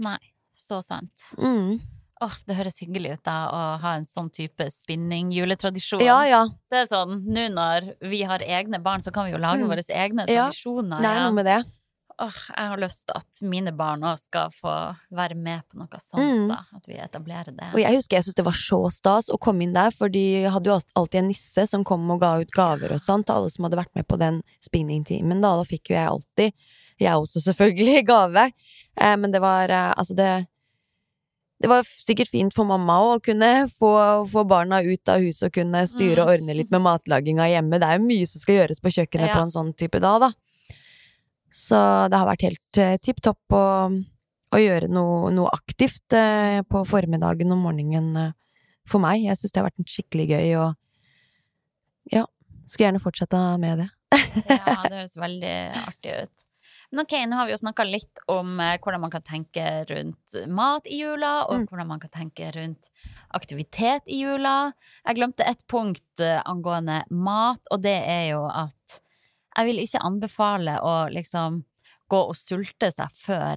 [0.06, 0.20] Nei,
[0.54, 1.32] så sant.
[1.42, 1.80] Mm.
[2.22, 6.04] Oh, det høres hyggelig ut da å ha en sånn type spinning-juletradisjon.
[6.06, 6.44] Ja, ja.
[6.72, 9.70] Det er sånn, nå når vi har egne barn, så kan vi jo lage Mm.
[9.74, 11.02] våre egne Ja, tradisjoner.
[11.02, 11.58] Det er noe med det.
[12.22, 14.74] Åh, jeg har lyst til at mine barn òg skal få
[15.12, 16.48] være med på noe sånt, Mm.
[16.50, 16.60] da.
[16.76, 17.72] At vi etablerer det.
[17.74, 20.44] Og jeg husker jeg syntes det var så stas å komme inn der, for de
[20.46, 23.50] hadde jo alltid en nisse som kom og ga ut gaver og sånt til alle
[23.50, 25.56] som hadde vært med på den spinningtimen, da.
[25.58, 26.54] Da fikk jo jeg alltid,
[27.00, 28.52] jeg også selvfølgelig, gave.
[28.98, 30.48] Eh, men det var eh, altså det
[31.64, 35.54] det var sikkert fint for mamma å kunne få, få barna ut av huset og
[35.54, 36.34] kunne styre og Mm.
[36.34, 37.80] ordne litt med matlaginga hjemme.
[37.80, 39.34] Det er jo mye som skal gjøres på kjøkkenet Ja.
[39.38, 40.32] på en sånn type dag, da.
[41.54, 41.78] Så
[42.10, 43.66] det har vært helt uh, tipp topp å,
[44.54, 48.32] å gjøre noe, noe aktivt eh, på formiddagen og morgenen eh,
[48.90, 49.22] for meg.
[49.26, 52.26] Jeg syns det har vært skikkelig gøy, og ja,
[52.66, 53.90] skulle gjerne fortsette med det.
[54.50, 56.44] Ja, det høres veldig artig ut.
[56.94, 60.36] Men ok, nå har vi jo snakka litt om eh, hvordan man kan tenke rundt
[60.54, 61.68] mat i jula, og Mm.
[61.72, 62.92] hvordan man kan tenke rundt
[63.34, 64.74] aktivitet i jula.
[65.08, 69.00] Jeg glemte et punkt eh, angående mat, og det er jo at
[69.56, 71.62] jeg vil ikke anbefale å liksom
[72.10, 73.56] gå og sulte seg før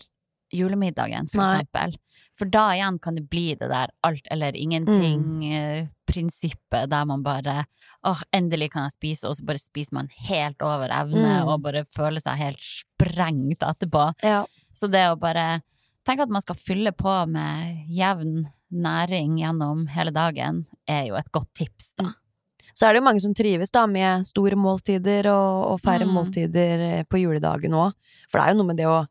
[0.55, 1.57] julemiddagen, for Nei.
[1.61, 1.97] eksempel.
[2.39, 7.65] For da igjen kan det bli det der alt eller ingenting-prinsippet, der man bare
[8.07, 11.49] åh, endelig kan jeg spise, og så bare spiser man helt over evne, Mm.
[11.49, 14.13] og bare føler seg helt sprengt etterpå.
[14.23, 14.45] Ja.
[14.75, 15.61] Så det å bare
[16.07, 21.33] tenke at man skal fylle på med jevn næring gjennom hele dagen, er jo et
[21.33, 22.13] godt tips, da.
[22.77, 26.13] Så er det jo mange som trives da med store måltider og, og færre Mm.
[26.13, 27.95] måltider eh, på juledagen òg.
[28.29, 29.07] For det er jo noe med det å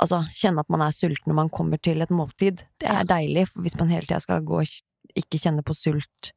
[0.00, 2.60] altså, kjenne at man er sulten når man kommer til et måltid.
[2.78, 3.08] Det er Ja.
[3.16, 4.68] deilig, hvis man hele tida skal gå og
[5.16, 6.32] ikke kjenne på sult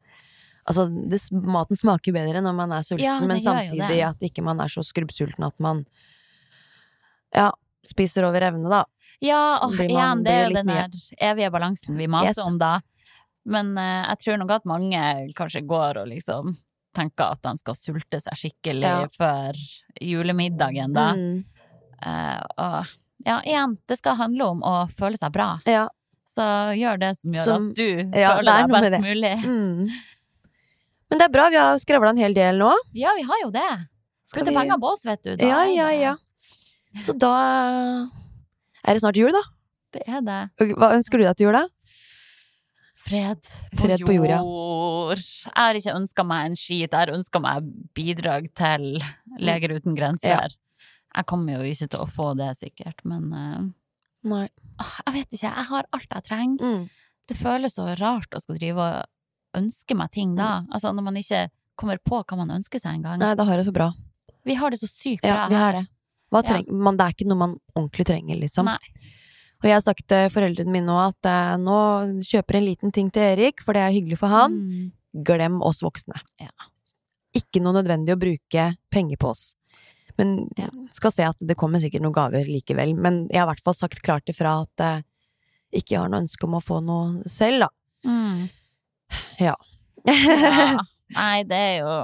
[0.65, 4.41] Altså, det, maten smaker jo bedre når man er sulten, Ja, men samtidig at ikke
[4.41, 5.81] man er så skrubbsulten at man
[7.35, 7.49] ja,
[7.85, 8.85] spiser over evne, da.
[9.19, 10.87] Ja, åh, man- igjen, det er jo den der
[11.19, 12.47] evige balansen vi maser Yes.
[12.47, 12.79] om, da.
[13.45, 15.01] Men eh, jeg tror nok at mange
[15.35, 16.55] kanskje går og liksom
[16.95, 19.07] tenker at de skal sulte seg skikkelig Ja.
[19.17, 19.57] før
[20.01, 21.13] julemiddagen, da.
[21.13, 21.43] Mm,
[22.03, 22.85] Eh, og
[23.25, 25.53] ja, igjen, det skal handle om å føle seg bra.
[25.65, 25.87] ja.
[26.27, 26.43] Så
[26.75, 29.37] gjør det som gjør Som- at du ja, føler er deg best mulig.
[29.45, 29.87] Mm.
[31.09, 32.73] Men det er bra, vi har skravla en hel del nå.
[32.93, 33.87] Ja, vi har jo det.
[34.25, 35.35] Skal vi- penger på oss, vet du.
[35.37, 36.15] Da Ja, ja, ja.
[37.05, 38.07] Så da
[38.83, 39.41] er det snart jul, da.
[39.93, 40.75] Det er det.
[40.75, 41.67] Hva ønsker du deg til jul, da?
[43.03, 43.41] Fred
[43.73, 44.37] på, Fred på jorda.
[44.39, 45.19] jord.
[45.19, 47.65] Jeg har ikke ønska meg en skit, jeg har ønska meg
[47.97, 48.85] bidrag til
[49.43, 50.53] Leger uten grenser.
[50.55, 50.87] Ja.
[51.13, 53.65] Jeg kommer jo ikke til å få det, sikkert, men eh,
[54.31, 54.45] Nei.
[54.81, 55.49] ah, jeg vet ikke.
[55.51, 56.63] Jeg har alt jeg trenger.
[56.63, 56.85] Mm.
[57.29, 60.63] Det føles så rart å skal drive og ønske meg ting da?
[60.73, 61.43] Altså når man ikke
[61.79, 63.19] kommer på hva man ønsker seg engang.
[63.21, 63.91] Nei, da har det for bra.
[64.43, 65.83] Vi har det så sykt bra Ja, vi har det.
[66.33, 66.61] Hva Ja.
[66.71, 68.65] man, det er ikke noe man ordentlig trenger, liksom.
[68.65, 68.79] Nei.
[69.63, 71.77] Og jeg har sagt til foreldrene mine òg at uh, nå
[72.27, 74.57] kjøper en liten ting til Erik, for det er hyggelig for han.
[74.59, 75.23] Mm.
[75.23, 76.19] Glem oss voksne.
[76.43, 76.51] Ja.
[77.37, 79.53] Ikke noe nødvendig å bruke penger på oss.
[80.19, 80.67] Men Ja.
[80.93, 82.91] skal se at det kommer sikkert noen gaver likevel.
[82.99, 84.83] Men jeg har i hvert fall sagt klart ifra at
[85.73, 87.69] jeg ikke har noe ønske om å få noe selv, da.
[88.05, 88.43] Mm.
[89.39, 89.55] Ja.
[90.05, 90.77] Ja.
[91.15, 91.95] Nei, det er jo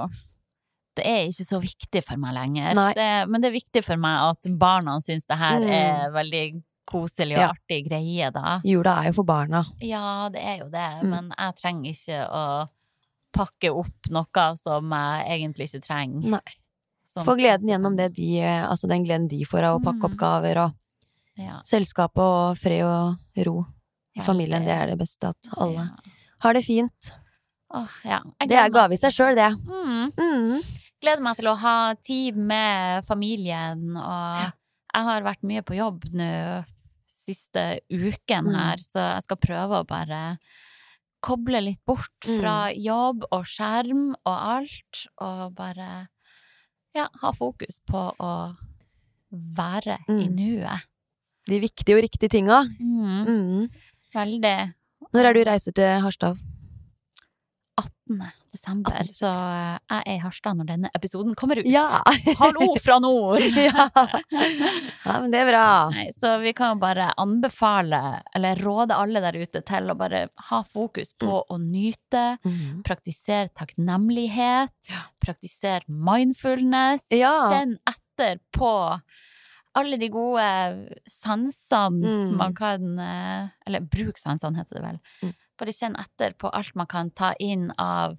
[0.96, 2.74] Det er ikke så viktig for meg lenger.
[2.96, 5.70] Det, men det er viktig for meg at barna syns det her Mm.
[5.70, 6.42] er veldig
[6.90, 7.52] koselig og Ja.
[7.54, 8.60] artig greie, da.
[8.64, 9.64] Jula er jo for barna.
[9.80, 11.10] Ja, det er jo det, Mm.
[11.10, 12.68] men jeg trenger ikke å
[13.32, 16.30] pakke opp noe som jeg egentlig ikke trenger.
[16.36, 16.56] Nei.
[17.04, 20.04] Som Få gleden gjennom det de Altså den gleden de får av å pakke Mm.
[20.12, 20.74] opp gaver og
[21.36, 21.60] Ja.
[21.64, 23.16] selskapet og fred og
[23.46, 23.66] ro
[24.16, 24.64] i familien.
[24.64, 25.28] Det er det beste.
[25.30, 25.88] At alle Ja.
[26.40, 27.12] har det fint.
[27.72, 28.20] Åh, ja.
[28.40, 29.56] Det er gave i seg sjøl, det.
[29.66, 30.12] Mm.
[30.12, 30.62] Mm.
[31.02, 34.52] Gleder meg til å ha tid med familien, og
[34.94, 36.64] jeg har vært mye på jobb nå
[37.20, 38.54] siste uken Mm.
[38.56, 40.38] her, så jeg skal prøve å bare
[41.22, 42.40] koble litt bort Mm.
[42.40, 46.08] fra jobb og skjerm og alt, og bare
[46.94, 48.56] ja, ha fokus på å
[49.32, 50.34] være i Mm.
[50.36, 50.80] nuet.
[51.46, 52.64] De viktige og riktige tinga.
[52.80, 53.26] Mm.
[53.26, 53.70] Mm.
[54.14, 54.74] Veldig.
[55.14, 56.38] Når er du reiser til Harstad?
[58.18, 58.30] 18.
[58.52, 59.06] desember, 18.
[59.14, 61.66] så eh, jeg er i Harstad når denne episoden kommer ut.
[61.70, 61.84] Ja!
[62.40, 63.38] Hallo fra nord!
[63.68, 63.86] ja.
[63.94, 65.64] ja, men det er bra.
[65.94, 68.00] Nei, så vi kan bare anbefale,
[68.34, 72.80] eller råde alle der ute til å bare ha fokus på å nyte, Mm.
[72.86, 74.88] praktisere takknemlighet,
[75.22, 77.30] praktisere mindfulness, Ja.
[77.50, 78.70] kjenn etter på
[79.78, 80.46] alle de gode
[81.06, 82.36] sansene Mm.
[82.36, 84.98] man kan eh, Eller bruk sansene, heter det vel.
[85.60, 88.16] Bare kjenn etter på alt man kan ta inn av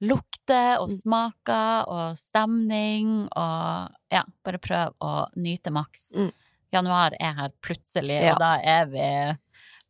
[0.00, 0.96] lukter og Mm.
[1.00, 6.12] smaker og stemning, og ja, bare prøv å nyte maks.
[6.14, 6.30] Mm.
[6.72, 8.32] Januar er her plutselig, Ja.
[8.34, 9.36] og da er vi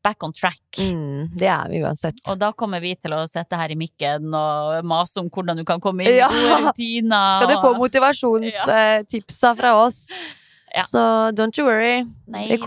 [0.05, 0.61] back on track.
[0.78, 2.20] Mm, det er vi uansett.
[2.30, 5.64] Og da kommer vi til å sitte her i mikken og mase om hvordan du
[5.64, 6.28] kan komme inn Ja.
[6.28, 7.32] i gode rutiner.
[7.42, 9.55] Skal du få motivasjonstipsa ja.
[9.55, 10.07] fra oss,
[10.74, 10.82] Ja.
[10.82, 12.05] så don't you worry.
[12.28, 12.64] Nei Det da.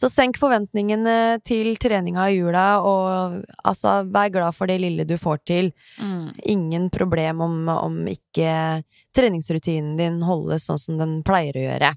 [0.00, 5.18] Så senk forventningene til treninga i jula, og altså, vær glad for det lille du
[5.20, 5.72] får til.
[6.00, 6.30] Mm.
[6.54, 8.80] Ingen problem om, om ikke
[9.16, 11.90] treningsrutinen din holdes sånn som den pleier å gjøre.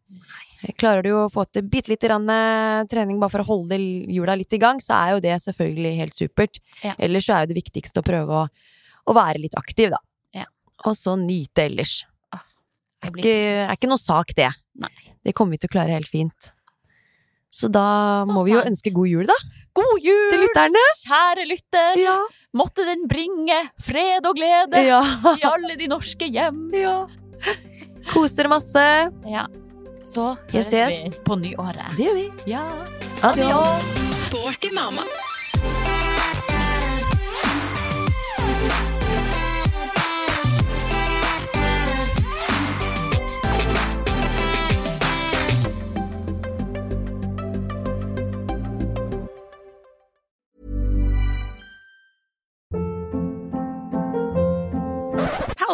[0.80, 4.36] Klarer du å få til bitte lite grann eh, trening bare for å holde hjula
[4.40, 6.60] litt i gang, så er jo det selvfølgelig helt supert.
[6.84, 6.96] Ja.
[7.04, 8.48] Ellers så er jo det viktigste å prøve å,
[9.08, 10.00] å være litt aktiv, da.
[10.44, 10.48] Ja.
[10.88, 12.02] Og så nyte ellers.
[13.04, 14.50] Det Er ikke, er ikke noe sak, det.
[14.80, 14.92] Nei.
[15.24, 16.52] Det kommer vi til å klare helt fint.
[17.54, 19.36] Så da Så må vi jo ønske god jul, da,
[19.78, 20.82] God jul, til lytterne!
[21.04, 22.00] kjære lytter!
[22.02, 22.16] Ja.
[22.54, 25.00] Måtte den bringe fred og glede ja.
[25.38, 26.68] i alle de norske hjem.
[26.86, 26.98] ja.
[28.12, 28.86] Kos dere masse.
[29.30, 29.46] Ja.
[30.06, 31.06] Så Yes, høres yes.
[31.06, 31.94] vi på nyåret.
[31.98, 32.26] Det gjør vi.
[32.52, 32.66] Ja.
[33.24, 33.86] Adios.
[34.28, 35.06] Sporty mamma.